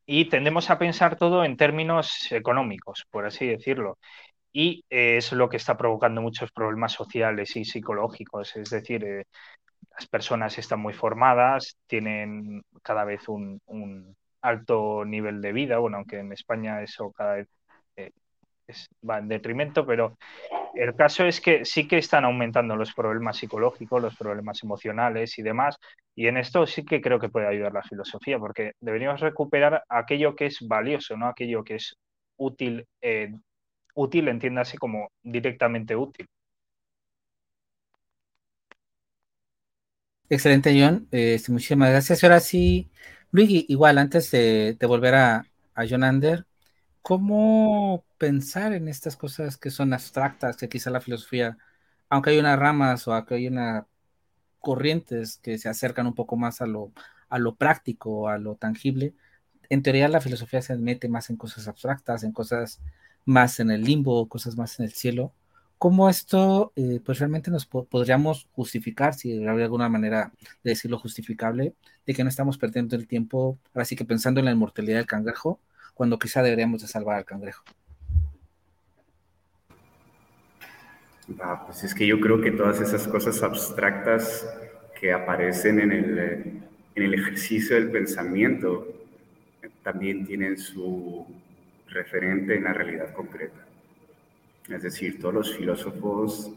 [0.06, 3.98] y tendemos a pensar todo en términos económicos, por así decirlo
[4.54, 8.56] y es lo que está provocando muchos problemas sociales y psicológicos.
[8.56, 9.26] Es decir, eh,
[9.92, 13.62] las personas están muy formadas, tienen cada vez un,
[14.42, 17.61] alto nivel de vida, bueno, aunque en España eso cada vez eh,
[19.08, 20.18] va en detrimento, pero
[20.74, 25.42] el caso es que sí que están aumentando los problemas psicológicos, los problemas emocionales y
[25.42, 25.78] demás,
[26.16, 30.36] y en esto sí que creo que puede ayudar la filosofía, porque deberíamos recuperar aquello
[30.36, 31.96] que es valioso, no aquello que es
[32.38, 33.32] útil eh,
[33.94, 36.28] útil, entiéndase como directamente útil.
[40.30, 41.08] Excelente, John.
[41.12, 42.24] Eh, muchísimas gracias.
[42.24, 42.90] Ahora sí,
[43.32, 46.46] Luigi, igual, antes de, volver a, a, John Ander,
[47.02, 51.58] ¿cómo pensar en estas cosas que son abstractas, que quizá la filosofía,
[52.08, 53.86] aunque hay unas ramas o aunque hay unas
[54.60, 56.92] corrientes que se acercan un poco más a lo,
[57.30, 59.16] a lo práctico, a lo tangible,
[59.70, 62.80] en teoría la filosofía se mete más en cosas abstractas, en cosas
[63.26, 65.34] más en el limbo, cosas más en el cielo.
[65.80, 70.32] ¿Cómo esto, eh, pues realmente nos podríamos justificar, si habría alguna manera
[70.64, 71.74] de decirlo justificable,
[72.06, 75.08] de que no estamos perdiendo el tiempo, ahora sí que pensando en la inmortalidad del
[75.08, 75.60] cangrejo,
[75.96, 77.64] cuando quizá deberíamos de salvar al cangrejo?
[81.40, 84.48] Ah, pues es que yo creo que todas esas cosas abstractas
[85.00, 86.20] que aparecen en el,
[86.96, 88.88] en el ejercicio del pensamiento
[89.84, 91.26] también tienen su,
[91.92, 93.66] referente en la realidad concreta.
[94.70, 96.52] Es decir, todos los filósofos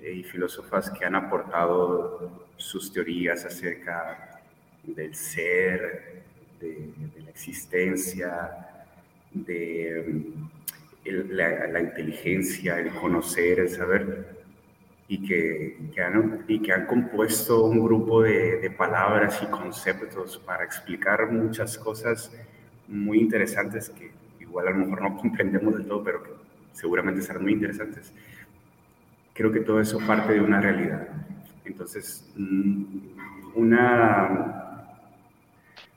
[0.00, 4.40] eh, y filósofas que han aportado sus teorías acerca
[4.82, 6.22] del ser,
[6.60, 6.90] de,
[7.22, 8.84] la existencia,
[9.32, 10.24] de
[11.10, 14.36] la, inteligencia, el conocer, el saber,
[15.08, 20.64] y que, han, y que han compuesto un grupo de, de palabras y conceptos para
[20.64, 22.30] explicar muchas cosas
[22.88, 26.30] muy interesantes que igual a lo mejor no comprendemos del todo, pero que
[26.72, 28.12] seguramente serán muy interesantes.
[29.34, 31.08] Creo que todo eso parte de una realidad.
[31.64, 32.84] Entonces, mm,
[33.54, 34.96] una,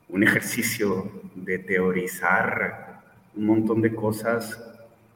[0.10, 3.02] un ejercicio de teorizar
[3.36, 4.71] un montón de cosas,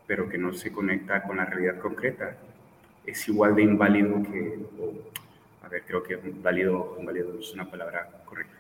[0.08, 2.38] pero que no se conecta con la realidad concreta,
[3.06, 4.60] es igual de inválido que,
[5.64, 8.56] a ver, creo que válido, inválido es una palabra correcta.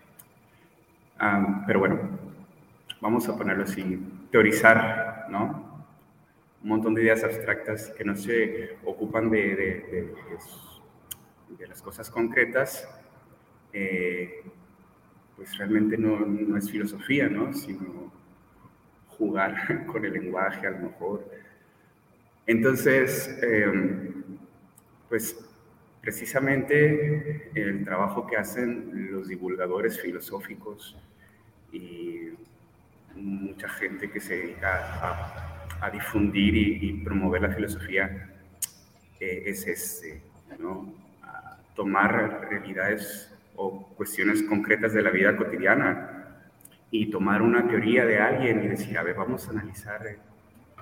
[1.17, 1.99] Ah, pero bueno,
[3.01, 3.99] vamos a ponerlo así,
[4.31, 5.85] teorizar, ¿no?
[6.63, 10.15] Un montón de ideas abstractas que no se ocupan de, de,
[11.57, 12.89] de, las cosas concretas,
[13.71, 14.43] eh,
[15.35, 17.53] pues realmente no, no, es filosofía, ¿no?
[17.53, 18.11] Sino
[19.17, 21.29] jugar con el lenguaje a lo mejor.
[22.47, 24.23] Entonces, em,
[25.09, 25.35] pues
[26.01, 30.95] precisamente el trabajo que hacen los divulgadores filosóficos
[31.71, 32.29] y
[33.15, 35.41] mucha gente que se dedica
[35.81, 38.27] a, difundir y, promover la filosofía
[39.19, 40.21] eh, es este,
[40.57, 40.93] ¿no?
[41.75, 46.14] Tomar realidades o cuestiones concretas de la vida cotidiana
[47.01, 50.17] y tomar una teoría de alguien y decir, a ver, vamos a analizar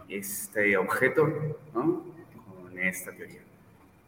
[0.08, 2.04] este objeto ¿no?
[2.46, 3.42] con esta teoría.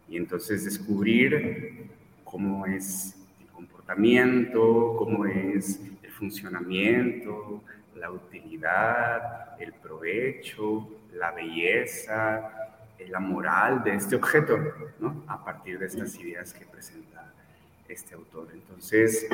[0.08, 1.90] Y entonces descubrir
[2.24, 7.64] cómo es el comportamiento, cómo es el funcionamiento,
[7.96, 12.52] la utilidad, el provecho, la belleza,
[13.08, 14.60] la moral de este objeto,
[15.00, 15.24] ¿no?
[15.28, 17.34] a partir de estas ideas que presenta
[17.88, 18.48] este autor.
[18.54, 19.28] Entonces,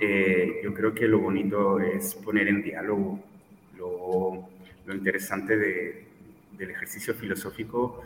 [0.00, 3.20] eh, yo creo que lo bonito es poner en diálogo
[3.76, 4.48] lo,
[4.92, 6.06] interesante de,
[6.58, 8.02] del ejercicio filosófico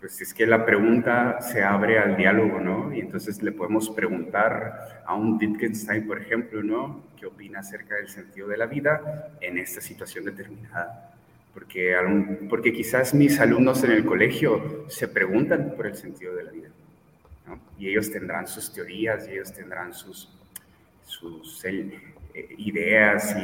[0.00, 2.94] pues es que la pregunta se abre al diálogo, ¿no?
[2.94, 7.02] Y entonces le podemos preguntar a un Wittgenstein, por ejemplo, ¿no?
[7.18, 11.14] ¿Qué opina acerca del sentido de la vida en esta situación determinada?
[11.52, 11.96] Porque,
[12.48, 16.68] porque quizás mis alumnos en el colegio se preguntan por el sentido de la vida,
[17.48, 17.60] ¿no?
[17.78, 20.28] Y ellos tendrán sus teorías y ellos tendrán sus,
[21.04, 21.98] sus eh,
[22.58, 23.34] ideas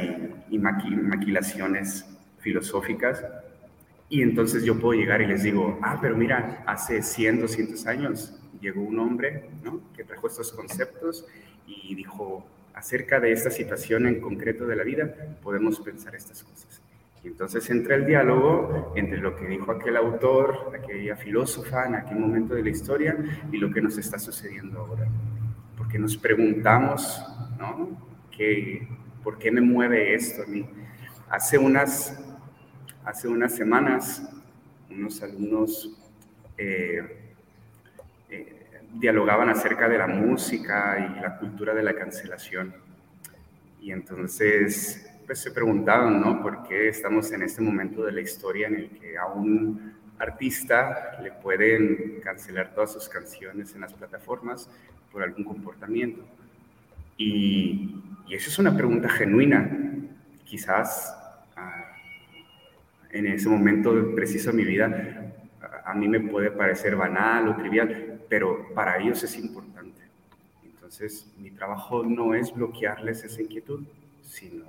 [0.49, 2.05] y, y maquilaciones
[2.39, 3.23] filosóficas
[4.09, 8.39] y entonces yo puedo llegar y les digo, ah, pero mira, hace 100, 200 años
[8.61, 9.81] llegó un hombre ¿no?
[9.95, 11.25] que trajo estos conceptos
[11.67, 16.81] y dijo, acerca de esta situación en concreto de la vida, podemos pensar estas cosas.
[17.25, 22.55] Entonces entra el diálogo entre lo que dijo aquel autor, aquella filósofa en aquel momento
[22.55, 23.17] de la historia
[23.51, 25.07] y lo que nos está sucediendo ahora.
[25.77, 27.21] Porque nos preguntamos,
[27.59, 27.89] ¿no?
[28.31, 28.87] ¿Qué,
[29.23, 30.65] ¿Por qué me mueve esto a mí?
[31.29, 32.21] Hace unas
[33.05, 34.27] Hace unas semanas,
[34.89, 35.95] unos alumnos
[36.57, 37.35] eh,
[38.31, 42.73] eh, dialogaban acerca de la música y la cultura de la cancelación.
[43.85, 46.41] Y entonces, pues se preguntaban, ¿no?
[46.41, 51.19] ¿Por qué estamos en este momento de la historia en el que a un artista
[51.21, 54.67] le pueden cancelar todas sus canciones en las plataformas
[55.11, 56.25] por algún comportamiento?
[57.15, 59.69] Y, y esa es una pregunta genuina.
[60.45, 61.15] Quizás
[63.11, 65.31] en ese momento preciso de mi vida,
[65.85, 69.74] a mí me puede parecer banal o trivial, pero para ellos es importante.
[70.85, 73.81] Entonces, mi trabajo no es bloquearles esa inquietud,
[74.21, 74.65] sino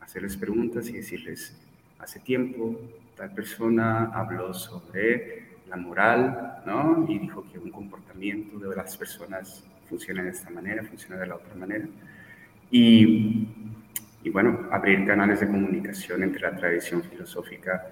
[0.00, 1.54] hacerles preguntas y decirles,
[1.98, 2.80] hace tiempo
[3.14, 7.04] tal persona habló sobre la moral, ¿no?
[7.06, 11.34] Y dijo que un comportamiento de las personas funciona de esta manera, funciona de la
[11.34, 11.86] otra manera.
[12.70, 13.46] Y
[14.22, 17.86] y bueno, abrir canales de comunicación entre la tradición filosófica,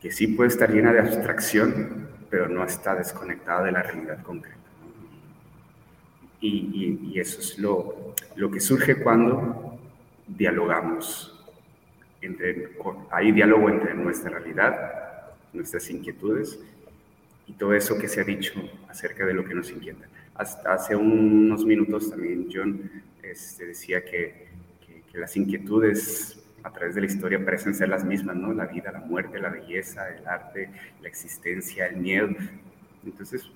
[0.00, 4.61] que sí puede estar llena de abstracción, pero no está desconectada de la realidad concreta.
[6.42, 9.78] Y, y, eso es lo, lo que surge cuando
[10.26, 11.28] dialogamos.
[12.20, 12.68] Entre,
[13.10, 16.58] hay diálogo entre nuestra realidad, nuestras inquietudes
[17.46, 18.52] y todo eso que se ha dicho
[18.88, 20.06] acerca de lo que nos inquieta.
[20.34, 22.90] Hasta hace unos minutos también John
[23.22, 24.52] este, decía que
[25.12, 28.54] que las inquietudes a través de la historia parecen ser las mismas, ¿no?
[28.54, 30.70] La vida, la muerte, la belleza, el arte,
[31.02, 32.28] la existencia, el miedo.
[33.04, 33.50] Entonces,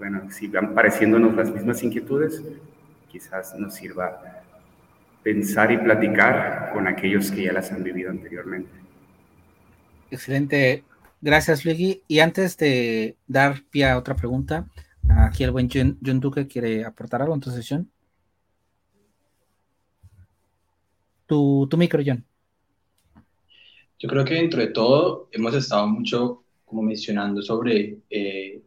[0.00, 2.42] bueno, si van pareciéndonos las mismas inquietudes,
[3.08, 4.42] quizás nos sirva
[5.22, 8.70] pensar y platicar con aquellos que ya las han vivido anteriormente.
[10.10, 10.82] Excelente,
[11.22, 12.02] Gracias, Luigi.
[12.08, 14.66] Y antes de dar pie a otra pregunta,
[15.06, 17.90] aquí el buen John, Duque quiere aportar algo en tu sesión.
[21.26, 22.24] Tu, tu micro, John.
[23.98, 28.62] Yo creo que dentro de todo hemos estado mucho como mencionando sobre eh,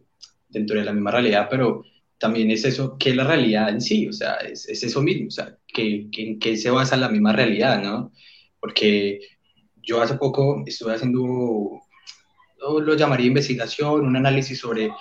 [0.54, 1.84] dentro de la misma realidad, pero
[2.18, 4.08] también es eso, ¿qué es la realidad en sí?
[4.08, 7.34] O sea, es, es eso mismo, o sea, ¿qué, ¿en qué se basa la misma
[7.34, 8.14] realidad, no?
[8.60, 9.20] Porque
[9.82, 11.82] yo hace poco estuve haciendo,
[12.60, 14.91] lo llamaría investigación, un análisis sobre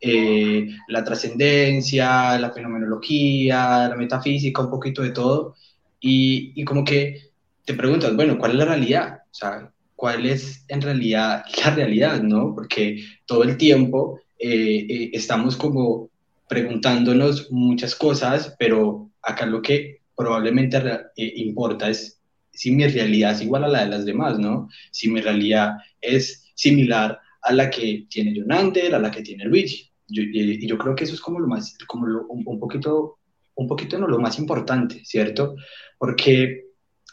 [0.00, 5.56] eh, la trascendencia, la fenomenología, la metafísica, un poquito de todo,
[6.00, 7.32] y, y como que
[7.64, 9.18] te preguntas, bueno, ¿cuál es la realidad?
[9.30, 12.54] O sea, ¿cuál es en realidad la realidad, no?
[12.54, 16.10] Porque todo el tiempo eh, eh, estamos como
[16.48, 20.78] preguntándonos muchas cosas, pero acá lo que probablemente
[21.16, 22.20] eh, importa es
[22.52, 24.68] si mi realidad es igual a la de las demás, ¿no?
[24.90, 29.90] Si mi realidad es similar a la que tiene Jonander, a la que tiene Luigi.
[30.08, 33.18] y yo creo que eso es como lo más, como un, poquito,
[33.54, 35.54] un poquito no lo más importante, ¿cierto?
[35.98, 36.64] Porque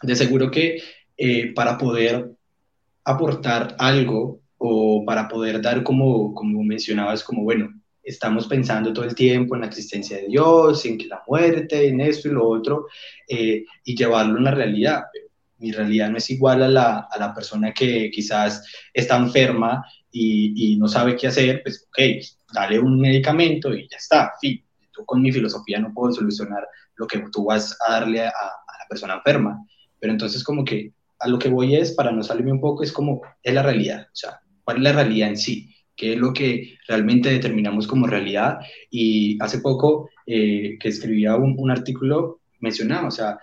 [0.02, 0.82] de seguro que
[1.54, 2.32] para poder
[3.04, 7.70] aportar algo o para poder dar como, como mencionabas, como bueno,
[8.06, 12.00] estamos pensando todo el tiempo en la existencia de Dios, en que la muerte, en
[12.02, 12.88] esto y lo otro,
[13.28, 15.04] eh, y llevarlo a la realidad.
[15.58, 20.74] Mi realidad no es igual a la, a la persona que quizás está enferma y,
[20.74, 22.00] y, no sabe qué hacer, pues ok,
[22.54, 24.64] dale un medicamento y ya está, fin.
[24.92, 28.80] Tú con mi filosofía no puedo solucionar lo que tú vas a darle a, a
[28.80, 29.66] la persona enferma.
[30.00, 32.92] Pero entonces como que a lo que voy es, para no salirme un poco, es
[32.92, 35.74] como, es la realidad, o sea, ¿cuál es la realidad en sí?
[35.96, 38.58] ¿Qué es lo que realmente determinamos como realidad?
[38.90, 43.38] Y hace poco eh, que escribía un, un, artículo mencionaba, o sea,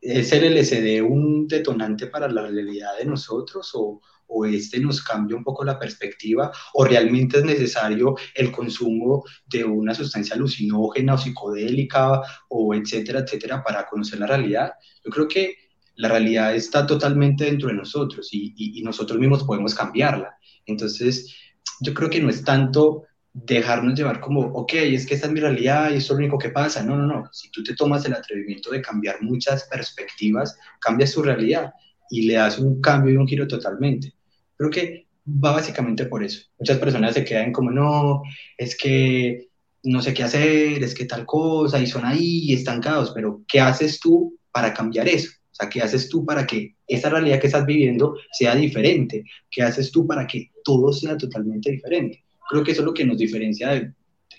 [0.00, 5.36] ¿es el LCD un detonante para la realidad de nosotros o, o este nos cambia
[5.36, 11.18] un poco la perspectiva o realmente es necesario el consumo de una sustancia alucinógena o
[11.18, 14.72] psicodélica o etcétera, etcétera para conocer la realidad?
[15.04, 15.56] Yo creo que
[15.96, 20.36] la realidad está totalmente dentro de nosotros y, nosotros mismos podemos cambiarla.
[20.66, 21.34] Entonces,
[21.80, 25.40] yo creo que no es tanto dejarnos llevar como, ok, es que esta es mi
[25.40, 26.82] realidad y esto es lo único que pasa.
[26.82, 27.28] No, no, no.
[27.32, 31.72] Si tú te tomas el atrevimiento de cambiar muchas perspectivas, cambias tu realidad
[32.10, 34.14] y le das un cambio y un giro totalmente.
[34.56, 36.42] Creo que va básicamente por eso.
[36.58, 38.22] Muchas personas se quedan como, no,
[38.56, 39.48] es que
[39.84, 43.98] no sé qué hacer, es que tal cosa, y son ahí estancados, pero ¿qué haces
[43.98, 45.30] tú para cambiar eso?
[45.52, 49.24] O sea, ¿qué haces tú para que esa realidad que estás viviendo sea diferente?
[49.50, 52.24] ¿Qué haces tú para que todo sea totalmente diferente?
[52.48, 53.92] Creo que eso es lo que nos diferencia de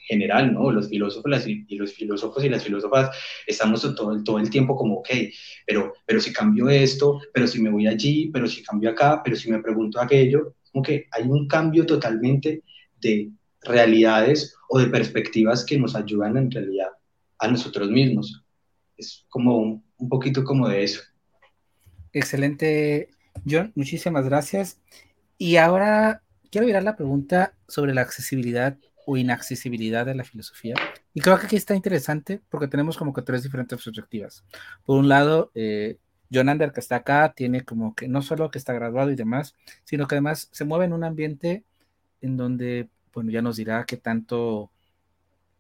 [0.08, 0.72] general, ¿no?
[0.72, 3.16] Los filósofos y los filósofos y las filósofas
[3.48, 5.10] estamos todo todo el tiempo como, ok,
[5.66, 9.36] pero, pero si cambio esto, pero si me voy allí, pero si cambio acá, pero
[9.36, 12.64] si me pregunto aquello, como que hay un cambio totalmente
[13.00, 13.30] de
[13.62, 16.90] realidades o de perspectivas que nos ayudan en realidad
[17.40, 18.44] a nosotros mismos.
[18.98, 21.02] Es como un, poquito como de eso.
[22.12, 23.10] Excelente,
[23.48, 24.80] John, muchísimas gracias.
[25.38, 26.22] Y ahora
[26.52, 30.76] quiero mirar la pregunta sobre la accesibilidad o inaccesibilidad de la filosofía.
[31.14, 34.46] Y creo que aquí está interesante porque tenemos como que tres diferentes perspectivas.
[34.86, 35.98] Por un lado, eh,
[36.32, 39.56] John Ander, que está acá, tiene como que no solo que está graduado y demás,
[39.84, 41.64] sino que además se mueve en un ambiente
[42.22, 44.72] en donde, bueno, ya nos dirá qué tanto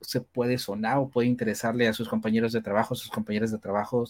[0.03, 4.05] se puede sonar o puede interesarle a sus compañeros de trabajo, sus compañeros de trabajo,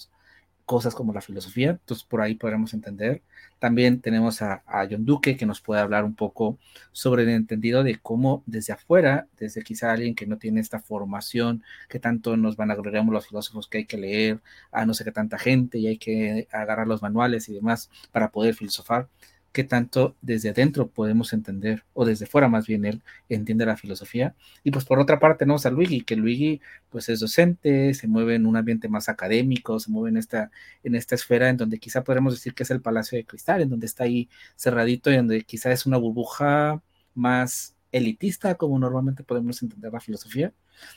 [0.65, 3.21] cosas como la filosofía, entonces por ahí podremos entender.
[3.59, 6.57] También tenemos a, John Duque que nos puede hablar un poco
[6.91, 11.63] sobre el entendido de cómo desde afuera, desde quizá alguien que no tiene esta formación,
[11.89, 14.39] que tanto nos van a agregar los filósofos que hay que leer
[14.71, 18.31] a no sé qué tanta gente y hay que agarrar los manuales y demás para
[18.31, 19.07] poder filosofar,
[19.53, 24.35] qué tanto desde adentro podemos entender, o desde fuera más bien él entiende la filosofía.
[24.63, 28.35] Y pues por otra parte tenemos a Luigi, que Luigi pues es docente, se mueve
[28.35, 30.51] en un ambiente más académico, se mueve en esta,
[30.83, 33.69] en esta esfera en donde quizá podemos decir que es el Palacio de Cristal, en
[33.69, 36.81] donde está ahí cerradito y donde quizá es una burbuja
[37.13, 40.51] más elitista, como normalmente podemos entender la filosofía.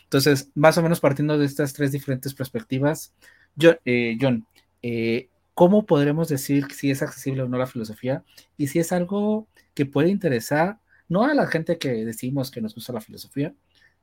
[0.05, 3.13] Entonces, más o menos partiendo de estas tres diferentes perspectivas,
[3.85, 4.47] eh, John,
[4.83, 8.23] eh, ¿cómo podremos decir si es accesible o no la filosofía?
[8.59, 12.75] Y si es algo que puede interesar, no a la gente que decimos que nos
[12.75, 13.55] gusta la filosofía,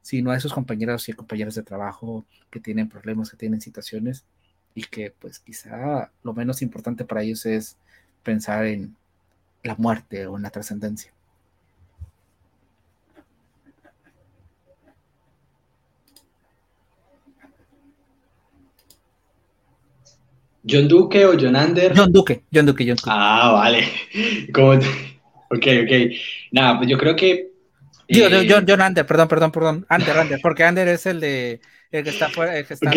[0.01, 4.25] sino a esos compañeros y compañeras de trabajo que tienen problemas, que tienen situaciones
[4.73, 7.77] y que pues quizá lo menos importante para ellos es
[8.23, 8.97] pensar en
[9.63, 11.12] la muerte o en la trascendencia.
[20.67, 21.93] ¿John Duque o John Ander?
[21.95, 23.09] John Duque, John Duque, John Duque.
[23.11, 23.87] Ah, vale.
[24.53, 26.15] Como Ok, ok.
[26.51, 27.51] Nada, pues yo creo que.
[28.07, 29.85] Digo, eh, John, John Ander, perdón, perdón, perdón.
[29.89, 31.61] Ander, Ander, porque Ander es el de
[31.91, 32.91] el que está fuera, el que está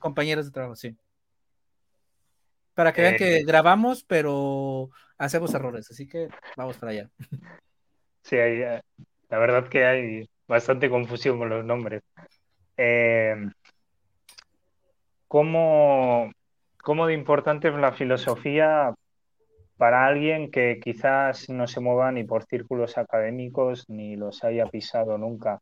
[0.00, 0.96] compañeros de trabajo, sí.
[2.74, 7.10] Para que vean que eh, grabamos, pero hacemos errores, así que vamos para allá.
[8.22, 8.80] Sí, hay, eh,
[9.28, 12.02] la verdad que hay bastante confusión con los nombres.
[12.76, 13.36] Eh,
[15.28, 16.32] ¿cómo,
[16.84, 18.92] ¿Cómo de importante es la filosofía
[19.78, 25.16] para alguien que quizás no se mueva ni por círculos académicos ni los haya pisado
[25.16, 25.60] nunca?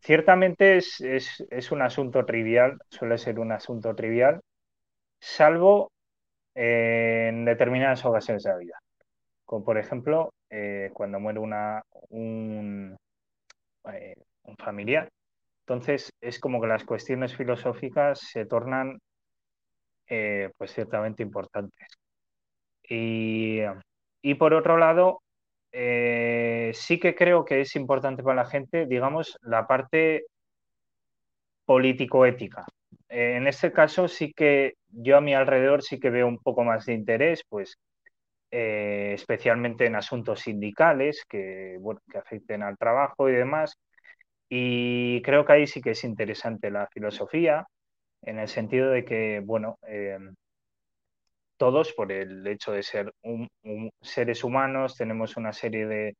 [0.00, 4.40] ciertamente es, un asunto trivial, suele ser un asunto trivial,
[5.20, 5.92] salvo
[6.54, 8.78] en determinadas ocasiones de la vida.
[9.44, 12.96] Como por ejemplo, eh, cuando muere una, un,
[13.92, 14.14] eh,
[14.44, 15.10] un familiar.
[15.66, 18.98] Entonces es como que las cuestiones filosóficas se tornan
[20.08, 21.88] eh, pues ciertamente importantes.
[22.88, 23.60] Y,
[24.22, 25.22] y por otro lado,
[25.72, 30.26] eh, sí que creo que es importante para la gente, digamos, la parte
[31.64, 32.66] político-ética.
[33.08, 36.62] Eh, en este caso sí que yo a mi alrededor sí que veo un poco
[36.64, 37.76] más de interés, pues
[38.50, 43.76] especialmente en asuntos sindicales que, bueno, que afecten al trabajo y demás.
[44.56, 47.66] Y creo que ahí sí que es interesante la filosofía,
[48.22, 49.78] en el sentido de que, bueno,
[51.56, 53.12] todos, por el hecho de ser
[54.00, 56.16] seres humanos, tenemos una serie de,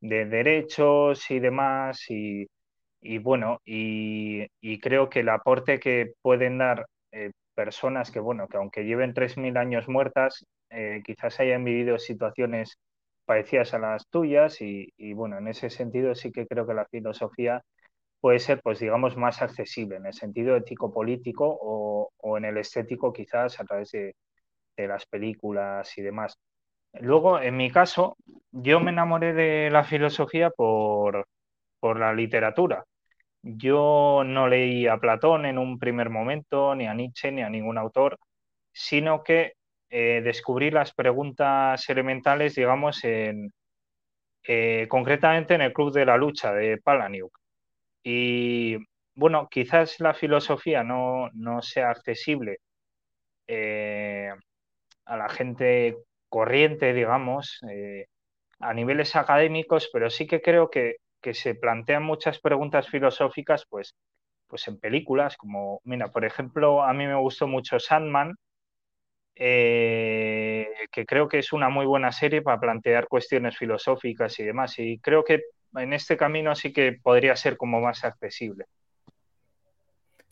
[0.00, 2.46] derechos y demás, y,
[3.22, 4.46] bueno, y,
[4.80, 9.56] creo que el aporte que pueden dar eh, personas que, bueno, que aunque lleven 3.000
[9.56, 12.78] años muertas, eh, quizás hayan vivido situaciones
[13.24, 17.62] parecidas a las tuyas, y, bueno, en ese sentido sí que creo que la filosofía
[18.20, 23.12] puede ser, pues digamos, más accesible en el sentido ético-político o, o en el estético
[23.12, 24.14] quizás a través de,
[24.78, 26.38] de las películas y demás.
[26.94, 28.16] Luego, en mi caso,
[28.52, 31.26] yo me enamoré de la filosofía por,
[31.82, 32.84] la literatura.
[33.42, 37.78] Yo no leí a Platón en un primer momento, ni a Nietzsche, ni a ningún
[37.78, 38.18] autor,
[38.72, 39.54] sino que
[39.90, 43.52] eh, descubrí las preguntas elementales, digamos, en,
[44.44, 47.37] eh, concretamente en el Club de la Lucha de Palaniuk.
[48.02, 48.76] Y
[49.14, 51.30] bueno, quizás la filosofía no,
[51.62, 52.58] sea accesible
[53.46, 54.30] eh,
[55.06, 55.96] a la gente
[56.28, 58.06] corriente, digamos, eh,
[58.60, 60.96] a niveles académicos, pero sí que creo que,
[61.32, 63.94] se plantean muchas preguntas filosóficas, pues,
[64.46, 68.34] pues en películas, como, mira, por ejemplo, a mí me gustó mucho Sandman,
[69.34, 74.78] eh, que creo que es una muy buena serie para plantear cuestiones filosóficas y demás,
[74.78, 75.42] y creo que
[75.74, 78.66] en este camino sí que podría ser como más accesible.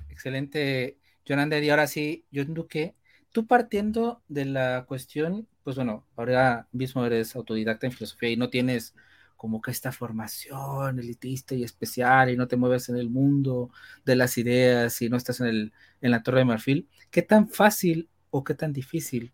[0.09, 2.95] Excelente, Jonander, y ahora sí, John Duque,
[3.33, 8.49] tú partiendo de la cuestión, pues bueno, ahora mismo eres autodidacta en filosofía y no
[8.49, 8.95] tienes
[9.37, 13.71] como que esta formación elitista y especial y no te mueves en el mundo
[14.05, 17.49] de las ideas y no estás en, el, en la torre de marfil, ¿qué tan
[17.49, 19.33] fácil o qué tan difícil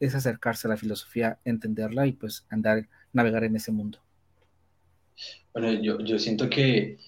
[0.00, 4.00] es acercarse a la filosofía, entenderla y pues andar, navegar en ese mundo?
[5.52, 6.98] Bueno, yo, yo siento que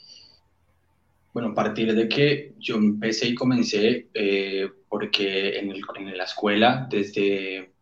[1.34, 6.24] bueno, a partir de que yo empecé y comencé, eh, porque en, el, en, la
[6.24, 7.72] escuela, desde,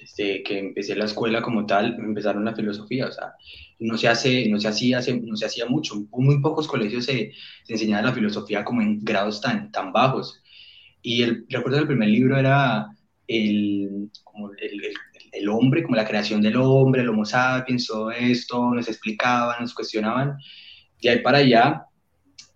[0.00, 3.34] desde que empecé la escuela como tal, me empezaron la filosofía, o sea,
[3.78, 7.32] no se, hace, no se, hacía, no se hacía mucho, muy pocos colegios se,
[7.62, 10.42] se enseñaba la filosofía como en grados tan, tan bajos.
[11.00, 12.88] Y el, recuerdo el primer libro era
[13.28, 14.94] el, como el, el,
[15.42, 19.74] el, hombre, como la creación del hombre, el homo sapiens, todo esto, nos explicaban, nos
[19.74, 20.36] cuestionaban.
[21.00, 21.86] Y ahí para allá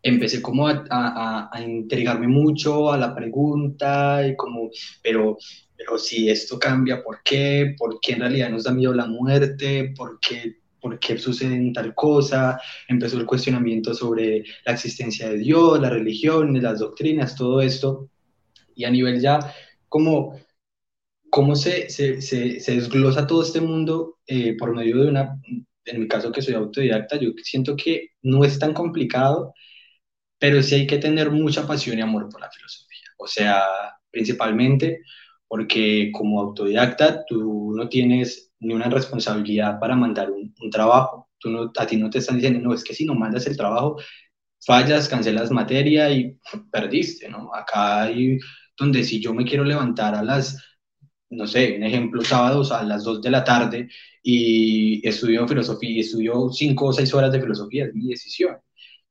[0.02, 4.70] empecé como a, a, a, intrigarme mucho a la pregunta y como,
[5.02, 5.36] pero,
[5.76, 7.74] pero si esto cambia, ¿por qué?
[7.76, 9.92] ¿Por qué en realidad nos da miedo la muerte?
[9.96, 12.60] ¿Por qué, ¿Por qué sucede tal cosa?
[12.86, 18.08] Empezó el cuestionamiento sobre la existencia de Dios, las religiones, las doctrinas, todo esto.
[18.76, 19.40] Y a nivel ya,
[19.88, 20.38] como
[21.30, 25.40] cómo se, se, se, se, desglosa todo este mundo eh, por medio de una,
[25.84, 29.52] en mi caso que soy autodidacta, yo siento que no es tan complicado
[30.38, 33.08] pero sí hay que tener mucha pasión y amor por la filosofía.
[33.18, 33.62] O sea,
[34.10, 35.02] principalmente
[35.48, 41.30] porque como autodidacta tú no tienes ni una responsabilidad para mandar un, trabajo.
[41.38, 43.56] Tú no, a ti no te están diciendo, no, es que si no mandas el
[43.56, 43.96] trabajo,
[44.64, 46.38] fallas, cancelas materia y
[46.72, 47.54] perdiste, ¿no?
[47.54, 48.38] Acá hay
[48.78, 50.56] donde si yo me quiero levantar a las,
[51.30, 53.88] no sé, un ejemplo, sábados a las 2 de la tarde
[54.22, 58.56] y estudio filosofía y estudio 5 o 6 horas de filosofía, es mi decisión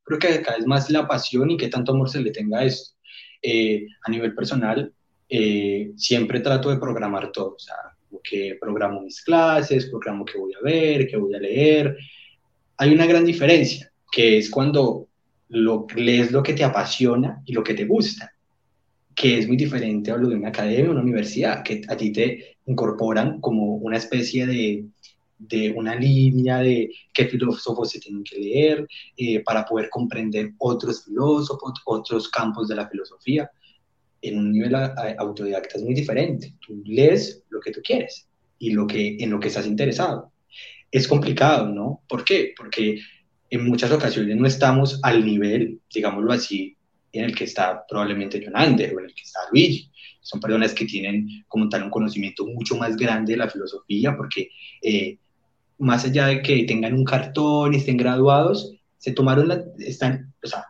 [0.06, 2.64] creo que cada vez más la pasión y qué tanto amor se le tenga a
[2.64, 2.96] esto.
[3.42, 4.94] Eh, a nivel personal,
[5.28, 7.56] eh, siempre trato de programar todo.
[7.56, 7.76] O sea,
[8.24, 11.98] que programo mis clases, programo qué voy a ver, qué voy a leer.
[12.78, 15.08] Hay una gran diferencia, que es cuando
[15.50, 18.32] lo, lees lo que te apasiona y lo que te gusta,
[19.16, 22.58] que es muy diferente a lo de una academia una universidad, que a ti te
[22.66, 24.86] incorporan como una especie de,
[25.38, 31.06] de una línea de qué filósofos se tienen que leer eh, para poder comprender otros
[31.06, 33.50] filósofos, otros campos de la filosofía.
[34.22, 36.54] En un nivel autodidacta es muy diferente.
[36.66, 38.28] Tú lees lo que tú quieres
[38.60, 40.32] y lo que, en lo que estás interesado.
[40.92, 42.02] Es complicado, ¿no?
[42.08, 42.54] ¿Por qué?
[42.58, 43.00] Porque
[43.50, 46.76] en muchas ocasiones no estamos al nivel, digámoslo así,
[47.20, 49.90] en el que está probablemente Jonander o en el que está Luigi.
[50.22, 54.50] Son personas que tienen como tal un conocimiento mucho más grande de la filosofía porque
[54.82, 55.18] eh,
[55.78, 60.48] más allá de que tengan un cartón y estén graduados, se tomaron, la, están, o
[60.48, 60.66] sea,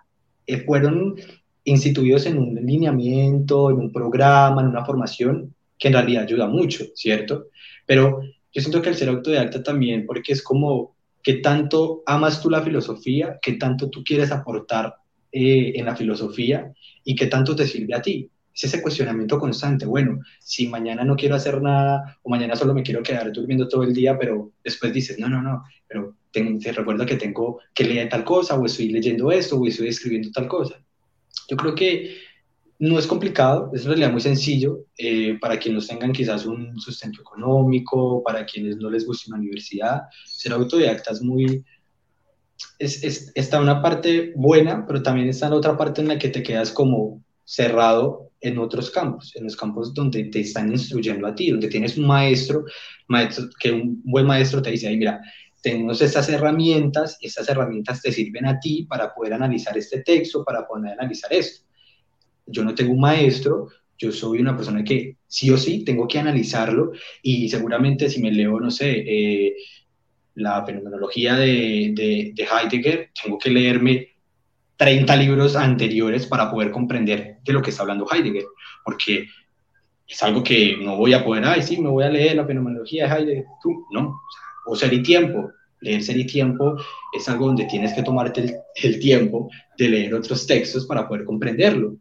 [0.47, 1.15] eh, fueron
[1.63, 6.85] instituidos en un lineamiento, en un programa, en una formación que en realidad ayuda mucho,
[6.95, 7.47] ¿cierto?
[7.85, 8.21] Pero
[8.53, 12.61] yo siento que el ser autodidacta también, porque es como que tanto amas tú la
[12.61, 14.95] filosofía, que tanto tú quieres aportar
[15.37, 16.71] eh, en la filosofía
[17.03, 19.85] y que tanto te sirve a ti es ese cuestionamiento constante.
[19.85, 23.83] Bueno, si mañana no quiero hacer nada o mañana solo me quiero quedar durmiendo todo
[23.83, 28.07] el día, pero después dices, no, no, no, pero te recuerdo que tengo que leer
[28.07, 30.81] tal cosa o estoy leyendo esto o estoy escribiendo tal cosa.
[31.49, 32.15] Yo creo que
[32.79, 37.21] no es complicado, es en realidad muy sencillo eh, para quienes tengan quizás un sustento
[37.21, 40.03] económico, para quienes no les guste una universidad.
[40.25, 41.65] Ser autodidacta es muy...
[42.79, 46.29] Es, es, está una parte buena, pero también está la otra parte en la que
[46.29, 51.35] te quedas como cerrado en otros campos, en los campos donde te están instruyendo a
[51.35, 52.65] ti, donde tienes un maestro,
[53.07, 55.21] maestro que un buen maestro te dice, mira,
[55.61, 60.67] tenemos estas herramientas, estas herramientas te sirven a ti para poder analizar este texto, para
[60.67, 61.65] poder analizar esto.
[62.45, 66.19] Yo no tengo un maestro, yo soy una persona que sí o sí tengo que
[66.19, 66.91] analizarlo
[67.23, 69.55] y seguramente si me leo, no sé, eh,
[70.35, 74.09] la fenomenología de, de, de Heidegger, tengo que leerme
[74.77, 78.45] 30 libros anteriores para poder comprender de lo que está hablando Heidegger,
[78.83, 79.27] porque
[80.07, 83.07] es algo que no voy a poder, ay, sí, me voy a leer la fenomenología
[83.07, 84.19] de Heidegger, tú, no,
[84.65, 85.49] o ser y tiempo,
[85.81, 86.75] leer ser y tiempo
[87.13, 91.23] es algo donde tienes que tomarte el, el, tiempo de leer otros textos para poder
[91.23, 91.95] comprenderlo,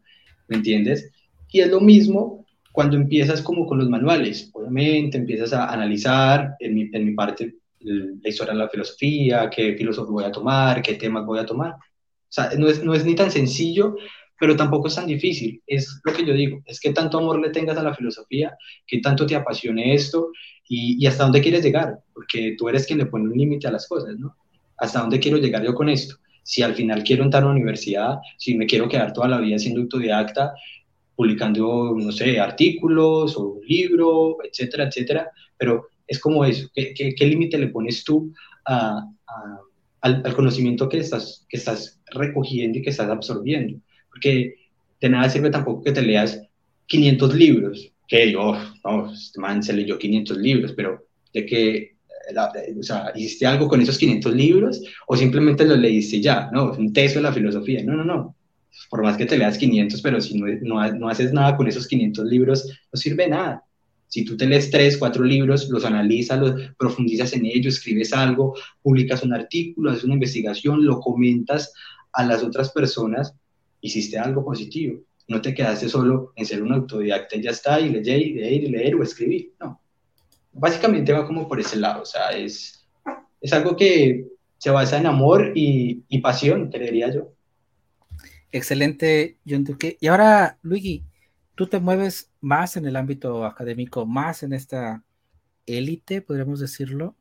[0.47, 1.11] ¿me entiendes?
[1.51, 6.75] Y es lo mismo cuando empiezas como con los manuales, obviamente empiezas a analizar en
[6.75, 10.95] mi, en mi parte la historia de la filosofía, qué filósofo voy a tomar, qué
[10.95, 11.75] temas voy a tomar,
[12.35, 13.95] sea, no es, no es ni tan sencillo,
[14.39, 15.61] pero tampoco es tan difícil.
[15.65, 18.99] Es lo que yo digo, es que tanto amor le tengas a la filosofía, que
[18.99, 20.31] tanto te apasione esto
[20.67, 23.71] y, y hasta dónde quieres llegar, porque tú eres quien le pone un límite a
[23.71, 24.35] las cosas, ¿no?
[24.77, 26.15] ¿Hasta dónde quiero llegar yo con esto?
[26.43, 29.57] Si al final quiero entrar a una universidad, si me quiero quedar toda la vida
[29.57, 30.53] siendo autodidacta,
[31.15, 37.15] publicando, no sé, artículos o un libro, etcétera, etcétera, pero es como eso, ¿qué, qué,
[37.15, 38.33] qué límite le pones tú
[38.65, 39.59] a, a
[40.05, 43.79] al, conocimiento que estás, que estás recogiendo y que estás absorbiendo.
[44.09, 44.55] Porque
[45.01, 46.41] de nada sirve tampoco que te leas
[46.85, 51.95] 500 libros, que yo, no, este man se leyó 500 libros, pero de que,
[52.77, 56.77] o sea, hiciste algo con esos 500 libros o simplemente los leíste ya, no, es
[56.77, 58.35] un texto de la filosofía, no, no, no.
[58.89, 61.87] Por más que te leas 500, pero si no, no, no haces nada con esos
[61.87, 63.63] 500 libros, no sirve nada.
[64.07, 68.55] Si tú te lees tres, cuatro libros, los analizas, los profundizas en ellos, escribes algo,
[68.81, 71.73] publicas un artículo, haces una investigación, lo comentas
[72.13, 73.33] a las otras personas,
[73.81, 74.99] hiciste algo positivo.
[75.27, 78.63] No te quedaste solo en ser un autodidacta y ya está, y leer, y leer,
[78.63, 79.53] y leer o escribir.
[79.59, 79.81] No.
[80.53, 82.03] Básicamente va como por ese lado.
[82.03, 82.85] O sea, es,
[83.41, 84.27] es algo que
[84.57, 87.33] se basa en amor y, y pasión, creería yo.
[88.51, 89.97] Excelente, John Duque.
[89.99, 91.03] Y ahora, Luigi,
[91.55, 95.03] tú te mueves más en el ámbito académico, más en esta
[95.65, 97.15] élite, podríamos decirlo.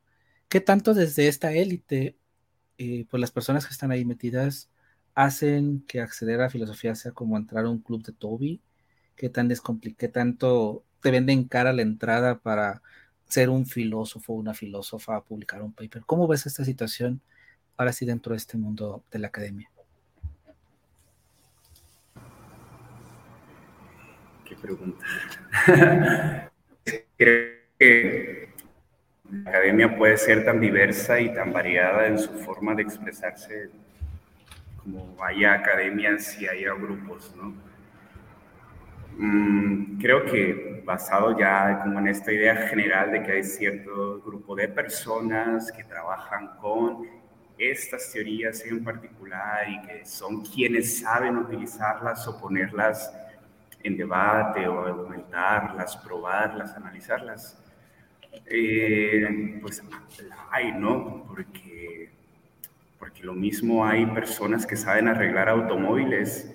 [0.49, 2.19] ¿Qué tanto desde esta élite,
[2.79, 4.71] eh, pues las personas que están ahí metidas,
[5.15, 8.63] hacen que acceder a filosofía sea como entrar a un club de Toby?
[9.17, 9.49] ¿Qué tan
[9.99, 12.83] qué tanto te venden cara la entrada para
[13.29, 16.05] ser un filósofo, una filósofa, publicar un paper?
[16.07, 17.23] ¿Cómo ves esta situación
[17.77, 19.71] ahora sí dentro de este mundo de la academia?
[24.61, 25.05] Pregunta.
[27.17, 28.49] Creo que
[29.31, 33.71] la academia puede ser tan diversa y tan variada en su forma de expresarse
[34.77, 37.55] como haya academias y haya grupos, ¿no?
[39.17, 44.57] Mm, creo que basado ya como en esta idea general de que hay cierto grupo
[44.57, 47.07] de personas que trabajan con
[47.57, 53.13] estas teorías en particular y que son quienes saben utilizarlas o ponerlas
[53.85, 57.63] en debate o argumentarlas, probarlas, analizarlas.
[58.47, 59.83] Eh, pues
[60.51, 61.25] hay, ¿no?
[61.29, 62.11] Porque,
[62.99, 66.51] porque lo mismo hay personas que saben arreglar automóviles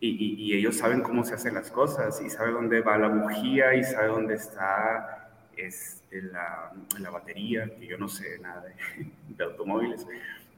[0.00, 3.84] y, ellos saben cómo se hacen las cosas y saben dónde va la bujía y
[3.84, 10.06] saben dónde está este, la, la, batería, que yo no sé nada de, de, automóviles,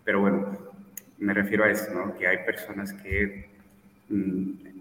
[0.04, 0.58] pero bueno,
[1.18, 2.16] me refiero a eso, ¿no?
[2.16, 3.48] Que hay personas que
[4.08, 4.75] mm,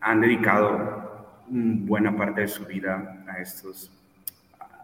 [0.00, 3.90] han dedicado buena parte de su vida a estos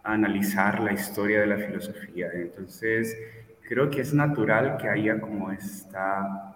[0.04, 2.28] analizar la historia de la filosofía.
[2.34, 3.16] Entonces,
[3.66, 6.54] creo que es natural que haya como esta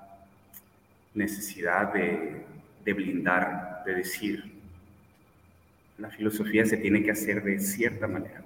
[1.14, 2.44] necesidad de,
[2.84, 4.52] blindar, de decir,
[5.98, 8.44] la filosofía se tiene que hacer de cierta manera.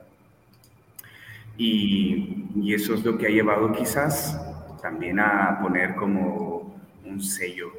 [1.56, 4.40] Y, y, eso es lo que ha llevado quizás
[4.80, 7.72] también a poner como un sello.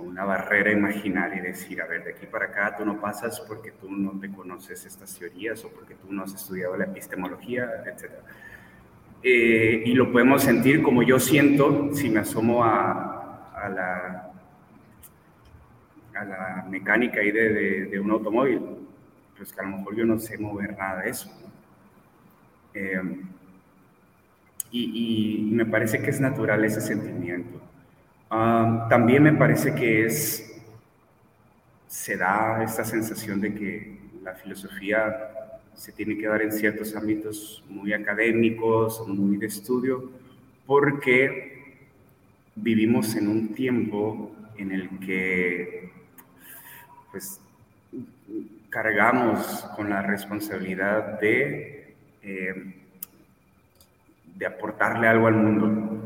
[0.00, 3.72] Una barrera imaginaria y decir, a ver, de aquí para acá tú no pasas porque
[3.72, 8.10] tú no te conoces estas teorías o porque tú no has estudiado la epistemología, etc.
[9.22, 14.32] Eh, y lo podemos sentir como yo siento si me asomo a, la,
[16.14, 18.60] a la mecánica ahí de, un automóvil,
[19.36, 21.30] pues que a lo mejor yo no sé mover nada de eso.
[22.74, 23.00] Eh,
[24.72, 27.69] y me parece que es natural ese sentimiento.
[28.30, 30.62] También me parece que es,
[31.88, 35.30] se da esta sensación de que la filosofía
[35.74, 40.12] se tiene que dar en ciertos ámbitos muy académicos, muy de estudio,
[40.64, 41.80] porque
[42.54, 45.90] vivimos en un tiempo en el que
[47.10, 47.40] pues,
[48.68, 52.74] cargamos con la responsabilidad de, eh,
[54.36, 55.99] de aportarle algo al mundo.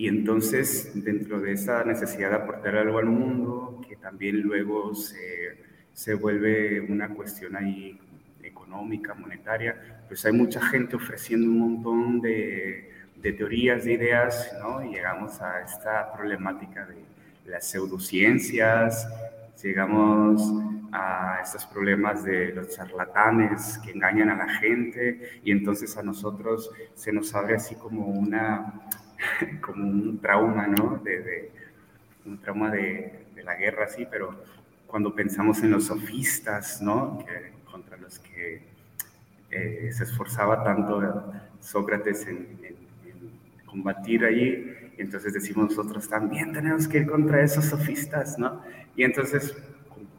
[0.00, 5.58] Y entonces, dentro de esa necesidad de aportar algo al mundo, que también luego se,
[5.92, 8.00] se vuelve una cuestión ahí
[8.42, 14.82] económica, monetaria, pues hay mucha gente ofreciendo un montón de, de teorías, de ideas, ¿no?
[14.82, 19.06] Y llegamos a esta problemática de las pseudociencias,
[19.62, 20.42] llegamos
[20.92, 26.70] a estos problemas de los charlatanes que engañan a la gente y entonces a nosotros
[26.94, 28.80] se nos abre así como una
[29.60, 31.00] como un trauma, ¿no?
[31.02, 31.50] De,
[32.24, 34.44] un trauma de, la guerra, sí, pero
[34.86, 37.24] cuando pensamos en los sofistas, ¿no?
[37.24, 38.62] Que, contra los que
[39.50, 42.58] eh, se esforzaba tanto Sócrates en,
[43.64, 44.66] combatir allí,
[44.98, 48.62] entonces decimos nosotros también tenemos que ir contra esos sofistas, ¿no?
[48.96, 49.56] Y entonces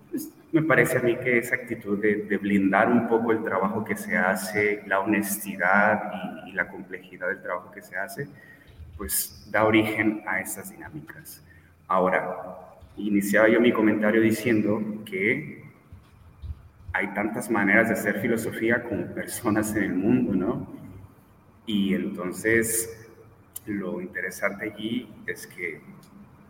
[0.10, 3.97] pues, me parece a mí que esa actitud de, blindar un poco el trabajo que
[3.97, 6.12] se hace, la honestidad
[6.45, 8.30] y, y la complejidad del trabajo que se hace,
[9.02, 11.43] pues da origen a estas dinámicas.
[11.88, 15.64] Ahora, iniciaba yo mi comentario diciendo que
[16.93, 20.68] hay tantas maneras de hacer filosofía como personas en el mundo, ¿no?
[21.66, 23.10] Y entonces
[23.66, 25.82] lo interesante allí es que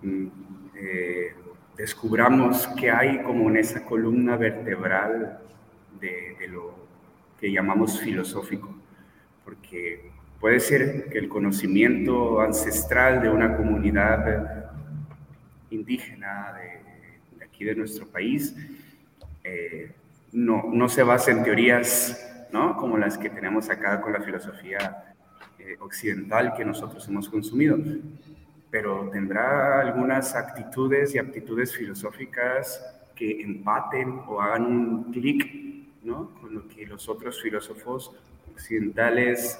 [0.01, 0.27] mm,
[0.75, 1.33] eh,
[1.77, 5.39] descubramos que hay como en esa columna vertebral
[6.01, 6.75] de, de lo
[7.39, 8.75] que llamamos filosófico,
[9.45, 10.11] porque
[10.41, 14.71] Puede ser que el conocimiento ancestral de una comunidad
[15.69, 18.55] indígena de, aquí de nuestro país
[19.43, 19.91] eh,
[20.31, 22.75] no, no, se base en teorías ¿no?
[22.75, 25.13] como las que tenemos acá con la filosofía
[25.59, 27.77] eh, occidental que nosotros hemos consumido,
[28.71, 32.83] pero tendrá algunas actitudes y aptitudes filosóficas
[33.15, 35.53] que empaten o hagan un clic
[36.01, 36.31] ¿no?
[36.41, 38.11] con lo que los otros filósofos
[38.51, 39.59] occidentales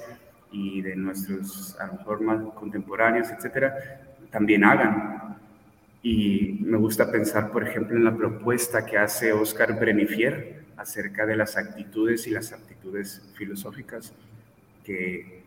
[0.52, 5.38] y de nuestros, a lo mejor más contemporáneos, etcétera, también hagan.
[6.04, 11.36] Y me gusta pensar, por ejemplo, en la propuesta que hace Oscar Brenifier acerca de
[11.36, 14.14] las actitudes y las aptitudes filosóficas
[14.84, 15.44] que,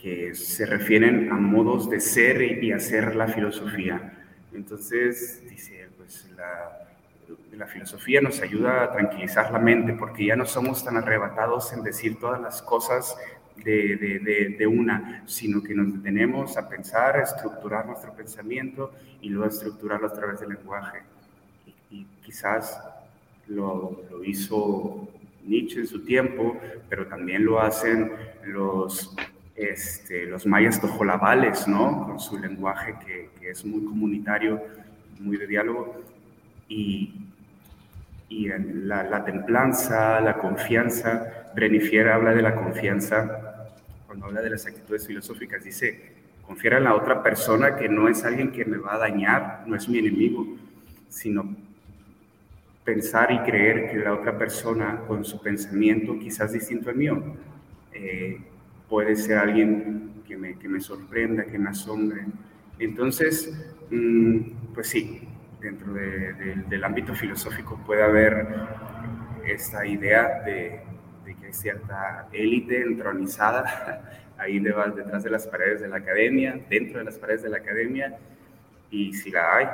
[0.00, 4.14] que se refieren a modos de ser y hacer la filosofía.
[4.54, 6.88] Entonces, dice, pues la,
[7.52, 11.82] la filosofía nos ayuda a tranquilizar la mente porque ya no somos tan arrebatados en
[11.82, 13.16] decir todas las cosas
[13.64, 19.48] de, una, sino que nos detenemos a pensar, a estructurar nuestro pensamiento y luego a
[19.48, 21.02] estructurarlo a través del lenguaje.
[21.90, 22.80] Y, quizás
[23.46, 25.08] lo, hizo
[25.44, 28.12] Nietzsche en su tiempo, pero también lo hacen
[28.44, 29.16] los,
[29.56, 32.06] este, los mayas tojolabales, ¿no?
[32.06, 34.62] Con su lenguaje que, es muy comunitario,
[35.18, 36.02] muy de diálogo.
[36.68, 37.14] Y,
[38.28, 41.50] y la, la, templanza, la confianza.
[41.54, 43.47] Brenifier habla de la confianza
[44.26, 46.12] habla de las actitudes filosóficas, dice,
[46.42, 49.76] confiar en la otra persona que no es alguien que me va a dañar, no
[49.76, 50.46] es mi enemigo,
[51.08, 51.56] sino
[52.84, 57.22] pensar y creer que la otra persona con su pensamiento quizás distinto al mío
[57.92, 58.40] eh,
[58.88, 62.24] puede ser alguien que me, que me, sorprenda, que me asombre.
[62.78, 65.28] Entonces, mm, pues sí,
[65.60, 68.46] dentro del ámbito filosófico puede haber
[69.44, 70.80] esta idea de,
[71.48, 74.02] hay cierta élite entronizada
[74.38, 78.16] ahí detrás de las paredes de la academia, dentro de las paredes de la academia,
[78.90, 79.66] y si la hay,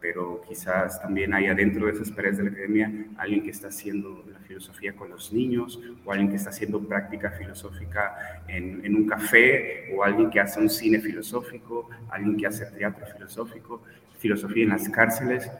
[0.00, 4.24] pero quizás también hay adentro de esas paredes de la academia alguien que está haciendo
[4.32, 9.06] la filosofía con los niños, o alguien que está haciendo práctica filosófica en, en un
[9.06, 13.82] café, o alguien que hace un cine filosófico, alguien que hace teatro filosófico,
[14.18, 15.50] filosofía en las cárceles,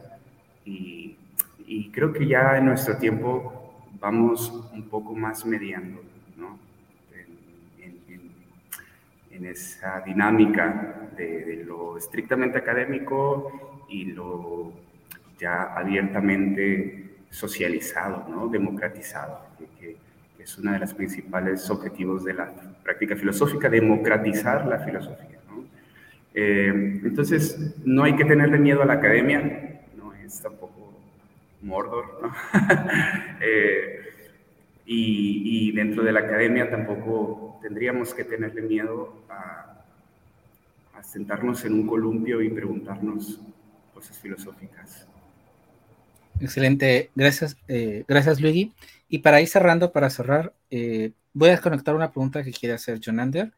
[0.65, 1.17] y,
[1.67, 3.54] y creo que ya en nuestro tiempo
[4.05, 6.03] vamos un poco más mediando,
[6.37, 6.59] ¿no?
[7.81, 8.31] En, en,
[9.31, 14.75] en esa dinámica de, de, lo estrictamente académico y lo
[15.39, 18.49] ya abiertamente socializado, ¿no?
[18.49, 19.41] democratizado,
[19.81, 19.97] que,
[20.39, 22.53] es uno de los principales objetivos de la
[22.83, 25.39] práctica filosófica, democratizar la filosofía.
[25.49, 25.65] ¿no?
[26.35, 30.84] Eh, entonces, no hay que tenerle miedo a la academia, no es tampoco
[31.65, 32.35] Mordor, ¿no?
[33.41, 34.01] eh,
[34.87, 39.85] y, dentro de la academia tampoco tendríamos que tenerle miedo a,
[40.95, 43.41] a sentarnos en un columpio y preguntarnos
[43.93, 45.09] cosas filosóficas.
[46.41, 48.73] Excelente, gracias, eh, gracias Luigi.
[49.09, 52.99] Y para ir cerrando, para cerrar, eh, voy a desconectar una pregunta que quiere hacer
[53.01, 53.53] Jonander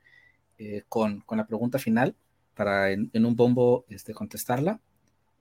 [0.58, 2.14] eh, con, con, la pregunta final
[2.54, 4.80] para en, en, un bombo este, contestarla.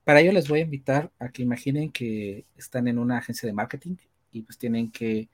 [0.05, 3.53] Para ello les voy a invitar a que imaginen que están en una agencia de
[3.53, 3.97] marketing
[4.31, 5.29] y pues tienen que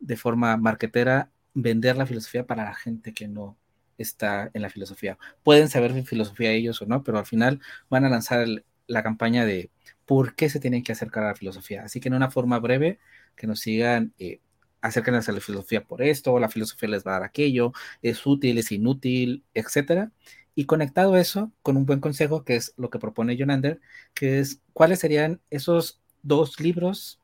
[0.00, 3.56] de forma marketera vender la filosofía para la gente que no
[3.98, 5.18] está en la filosofía.
[5.42, 7.60] Pueden saber filosofía ellos o no, pero al final
[7.90, 8.46] van a lanzar
[8.86, 9.70] la campaña de
[10.06, 11.84] por qué se tienen que acercar a la filosofía.
[11.84, 12.98] Así que en una forma breve,
[13.36, 14.40] que nos sigan, eh,
[14.80, 17.72] acérquense a la filosofía por esto, la filosofía les va a dar aquello,
[18.02, 20.12] es útil, es inútil, etcétera.
[20.54, 23.80] Y conectado eso con un buen consejo, que es lo que propone Jonander,
[24.14, 27.20] que es cuáles serían esos dos libros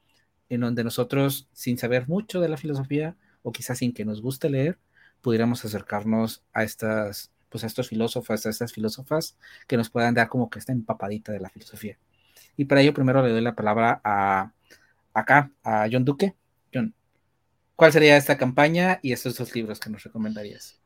[0.48, 4.50] en donde nosotros, sin saber mucho de la filosofía, o quizás sin que nos guste
[4.50, 4.78] leer,
[5.22, 10.28] pudiéramos acercarnos a estas pues a estos filósofos, a estas filósofas que nos puedan dar
[10.28, 11.98] como que esta empapadita de la filosofía.
[12.56, 14.52] Y para ello primero le doy la palabra a
[15.12, 16.36] acá, a John Duque.
[16.72, 16.94] John,
[17.76, 20.79] ¿cuál sería esta campaña y estos dos libros que nos recomendarías?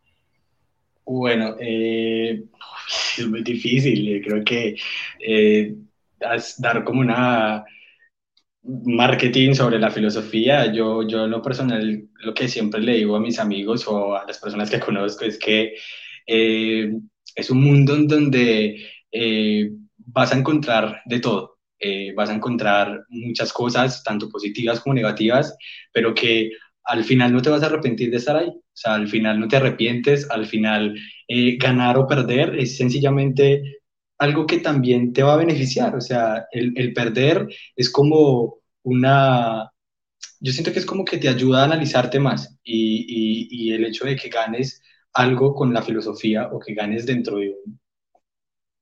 [1.05, 2.45] Bueno, eh,
[3.19, 4.23] es muy difícil.
[4.25, 4.77] Creo que
[5.21, 5.75] eh,
[6.59, 7.65] dar como una
[8.87, 13.39] marketing sobre la filosofía, yo, yo lo personal, lo que siempre le digo a mis
[13.39, 15.75] amigos o a las personas que conozco es que
[16.27, 16.93] eh,
[17.35, 21.59] es un mundo en donde eh, vas a encontrar de todo.
[21.79, 25.55] Eh, vas a encontrar muchas cosas, tanto positivas como negativas,
[25.93, 26.51] pero que
[26.85, 28.49] al final no te vas a arrepentir de estar ahí.
[28.49, 30.95] O sea, al final no te arrepientes, al final
[31.59, 33.63] ganar o perder es sencillamente
[34.19, 35.95] algo que también te va a beneficiar.
[35.97, 39.71] O sea, el, el perder es como una,
[40.41, 43.85] yo siento que es como que te ayuda a analizarte más y, y, y, el
[43.87, 44.83] hecho de que ganes
[45.15, 47.81] algo con la filosofía o que ganes dentro de un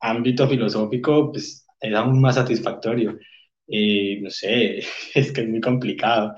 [0.01, 3.19] ámbito filosófico, pues es aún más satisfactorio.
[3.69, 4.79] Eh, no sé,
[5.15, 6.35] es que es muy complicado.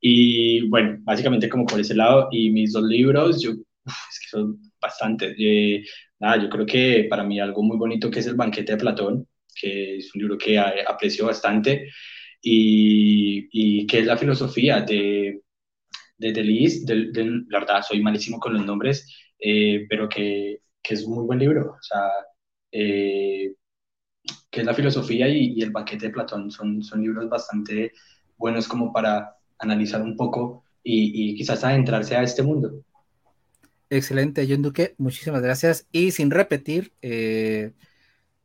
[0.00, 4.60] Y bueno, básicamente como por ese lado, y mis dos libros, yo, es que son
[4.80, 5.34] bastantes.
[5.38, 5.84] Eh,
[6.18, 9.28] nada, yo creo que para mí algo muy bonito que es El banquete de Platón,
[9.54, 11.90] que es un libro que aprecio bastante,
[12.42, 15.42] y, y que es la filosofía de
[16.20, 19.06] de Delis, de, de, la verdad soy malísimo con los nombres,
[19.38, 21.72] eh, pero que, que, es un muy buen libro.
[21.72, 22.10] O sea,
[22.70, 23.54] eh,
[24.50, 26.50] que es la filosofía y, y, el banquete de Platón.
[26.50, 27.92] Son, son libros bastante
[28.36, 32.82] buenos como para analizar un poco y, y quizás adentrarse a este mundo.
[33.92, 35.88] Excelente, John Duque, muchísimas gracias.
[35.90, 37.72] Y sin repetir, eh,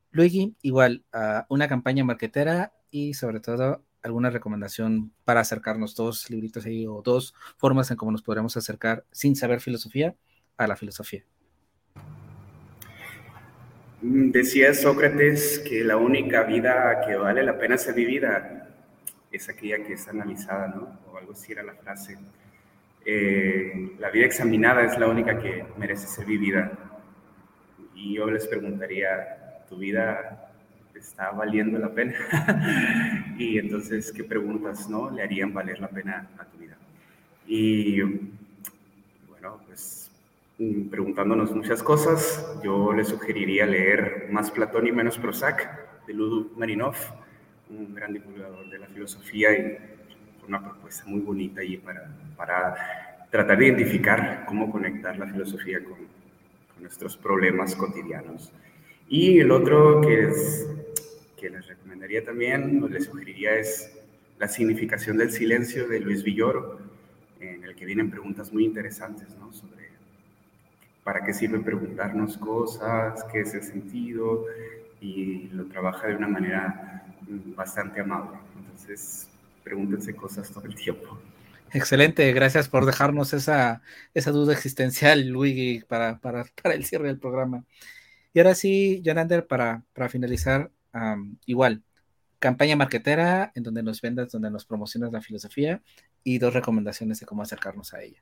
[0.10, 6.66] Luigi, igual, uh, una campaña marquetera y sobre todo alguna recomendación para acercarnos dos libritos
[6.66, 10.16] ahí o dos formas en cómo nos podríamos acercar sin saber filosofía
[10.58, 11.26] a la filosofía.
[14.02, 18.65] Mm, decía Sócrates que la única vida que vale la pena ser vivida
[19.36, 21.00] es aquella que es analizada, ¿no?
[21.12, 22.18] O algo así era la frase.
[23.06, 26.72] Eh, la vida examinada es la única que merece ser vivida.
[27.94, 30.46] Y yo les preguntaría, ¿tu vida
[30.98, 32.16] está valiendo la pena.
[33.38, 36.78] y entonces, ¿qué preguntas no le harían valer la pena a tu vida?
[37.48, 38.02] Y
[39.30, 40.12] bueno, pues
[40.90, 46.96] preguntándonos muchas cosas, yo le sugeriría leer más Platón y menos Prozac de Ludwig Marinov,
[47.70, 49.78] un gran divulgador de la filosofía y
[50.48, 52.08] una propuesta muy bonita ahí para,
[52.38, 55.98] para tratar de identificar cómo conectar la filosofía con,
[56.74, 58.52] con nuestros problemas cotidianos.
[59.08, 60.68] Y el otro que, es,
[61.38, 63.92] que les recomendaría también, o les sugeriría, es
[64.38, 66.80] La significación del silencio de Luis Villoro,
[67.40, 69.54] en el que vienen preguntas muy interesantes ¿no?
[69.54, 69.76] sobre
[71.06, 74.46] para qué sirve preguntarnos cosas, qué es el sentido,
[75.00, 76.95] y lo trabaja de una manera
[77.28, 78.38] bastante amable.
[78.58, 79.30] Entonces,
[79.64, 81.20] pregúntense cosas todo el tiempo.
[81.74, 83.82] Excelente, gracias por dejarnos esa,
[84.14, 87.66] esa duda existencial, Luigi, para, para, para, el cierre del programa.
[88.34, 91.84] Y ahora sí, Jonander, para, para finalizar, um, igual,
[92.40, 95.82] campaña marquetera en donde nos vendas, donde nos promocionas la filosofía
[96.24, 98.22] y dos recomendaciones de cómo acercarnos a ella.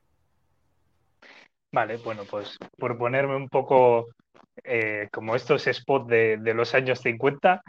[1.72, 4.08] Vale, bueno, pues por ponerme un poco
[4.64, 7.62] eh, como estos spots de, de, los años 50,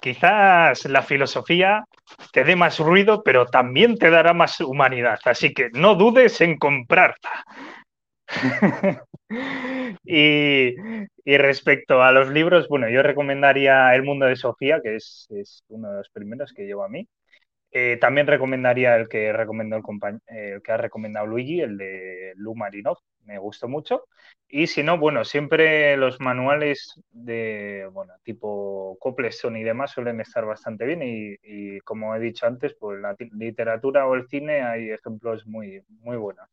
[0.00, 1.84] quizás la filosofía
[2.32, 5.18] te dé más ruido, pero también te dará más humanidad.
[5.24, 7.44] Así que no dudes en comprarla.
[10.04, 10.74] y,
[11.24, 15.28] respecto a los libros, bueno, yo recomendaría El mundo de Sofía, que es,
[15.68, 17.08] uno de los primeros que llevo a mí.
[17.72, 19.82] Eh, también recomendaría el que recomendó el,
[20.28, 24.04] eh, el, que ha recomendado Luigi, el de Lu Marinov, me gustó mucho.
[24.48, 30.46] Y si no, bueno, siempre los manuales de, bueno, tipo Copleston y demás suelen estar
[30.46, 34.90] bastante bien y, y, como he dicho antes, pues la literatura o el cine hay
[34.90, 36.48] ejemplos muy, muy buenos.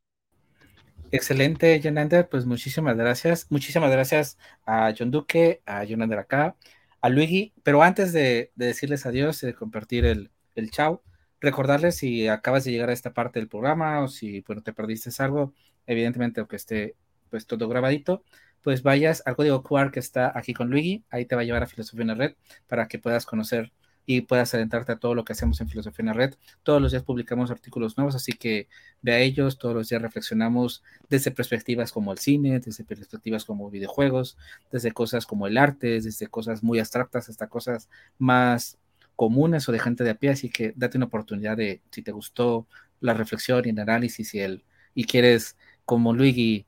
[1.12, 3.46] Excelente, Jonander, pues muchísimas gracias.
[3.52, 6.56] Muchísimas gracias a John Duque, a Jonander acá,
[7.02, 11.04] a Luigi, pero antes de, de decirles adiós y de compartir el, el chao,
[11.40, 15.12] recordarles si acabas de llegar a esta parte del programa o si bueno, te perdiste
[15.22, 15.54] algo,
[15.88, 16.96] evidentemente aunque esté
[17.30, 18.24] pues todo grabadito,
[18.62, 21.64] pues vayas al código QR que está aquí con Luigi, ahí te va a llevar
[21.64, 22.36] a Filosofía en la Red
[22.68, 23.72] para que puedas conocer
[24.06, 26.36] y puedas adentrarte a todo lo que hacemos en Filosofía en la Red.
[26.64, 28.68] Todos los días publicamos artículos nuevos, así que
[29.02, 33.70] ve a ellos, todos los días reflexionamos desde perspectivas como el cine, desde perspectivas como
[33.70, 34.38] videojuegos,
[34.72, 38.78] desde cosas como el arte, desde cosas muy abstractas hasta cosas más
[39.16, 42.12] comunes o de gente de a pie, así que date una oportunidad de, si te
[42.12, 42.68] gustó
[43.00, 44.64] la reflexión y el análisis y, el,
[44.96, 45.56] y quieres,
[45.86, 46.66] como Luigi,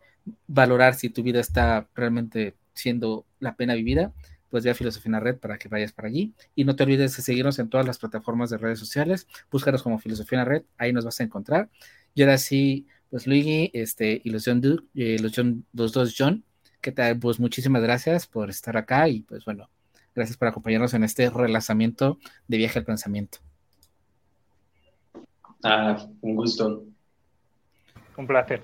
[0.48, 4.12] valorar si tu vida está realmente siendo la pena vivida,
[4.50, 6.34] pues ve a Filosofía en la Red para que vayas para allí.
[6.56, 10.00] Y no te olvides de seguirnos en todas las plataformas de redes sociales, búscanos como
[10.00, 11.70] Filosofía en la Red, ahí nos vas a encontrar.
[12.14, 14.62] Y ahora sí, pues Luigi este, y los, John,
[14.96, 16.44] eh, los, John, los dos John,
[16.82, 19.70] que tal, pues muchísimas gracias por estar acá y pues bueno,
[20.16, 23.40] Gracias por acompañarnos en este relanzamiento de Viaje al Pensamiento.
[25.62, 26.86] Ah, un gusto.
[28.16, 28.64] Un placer.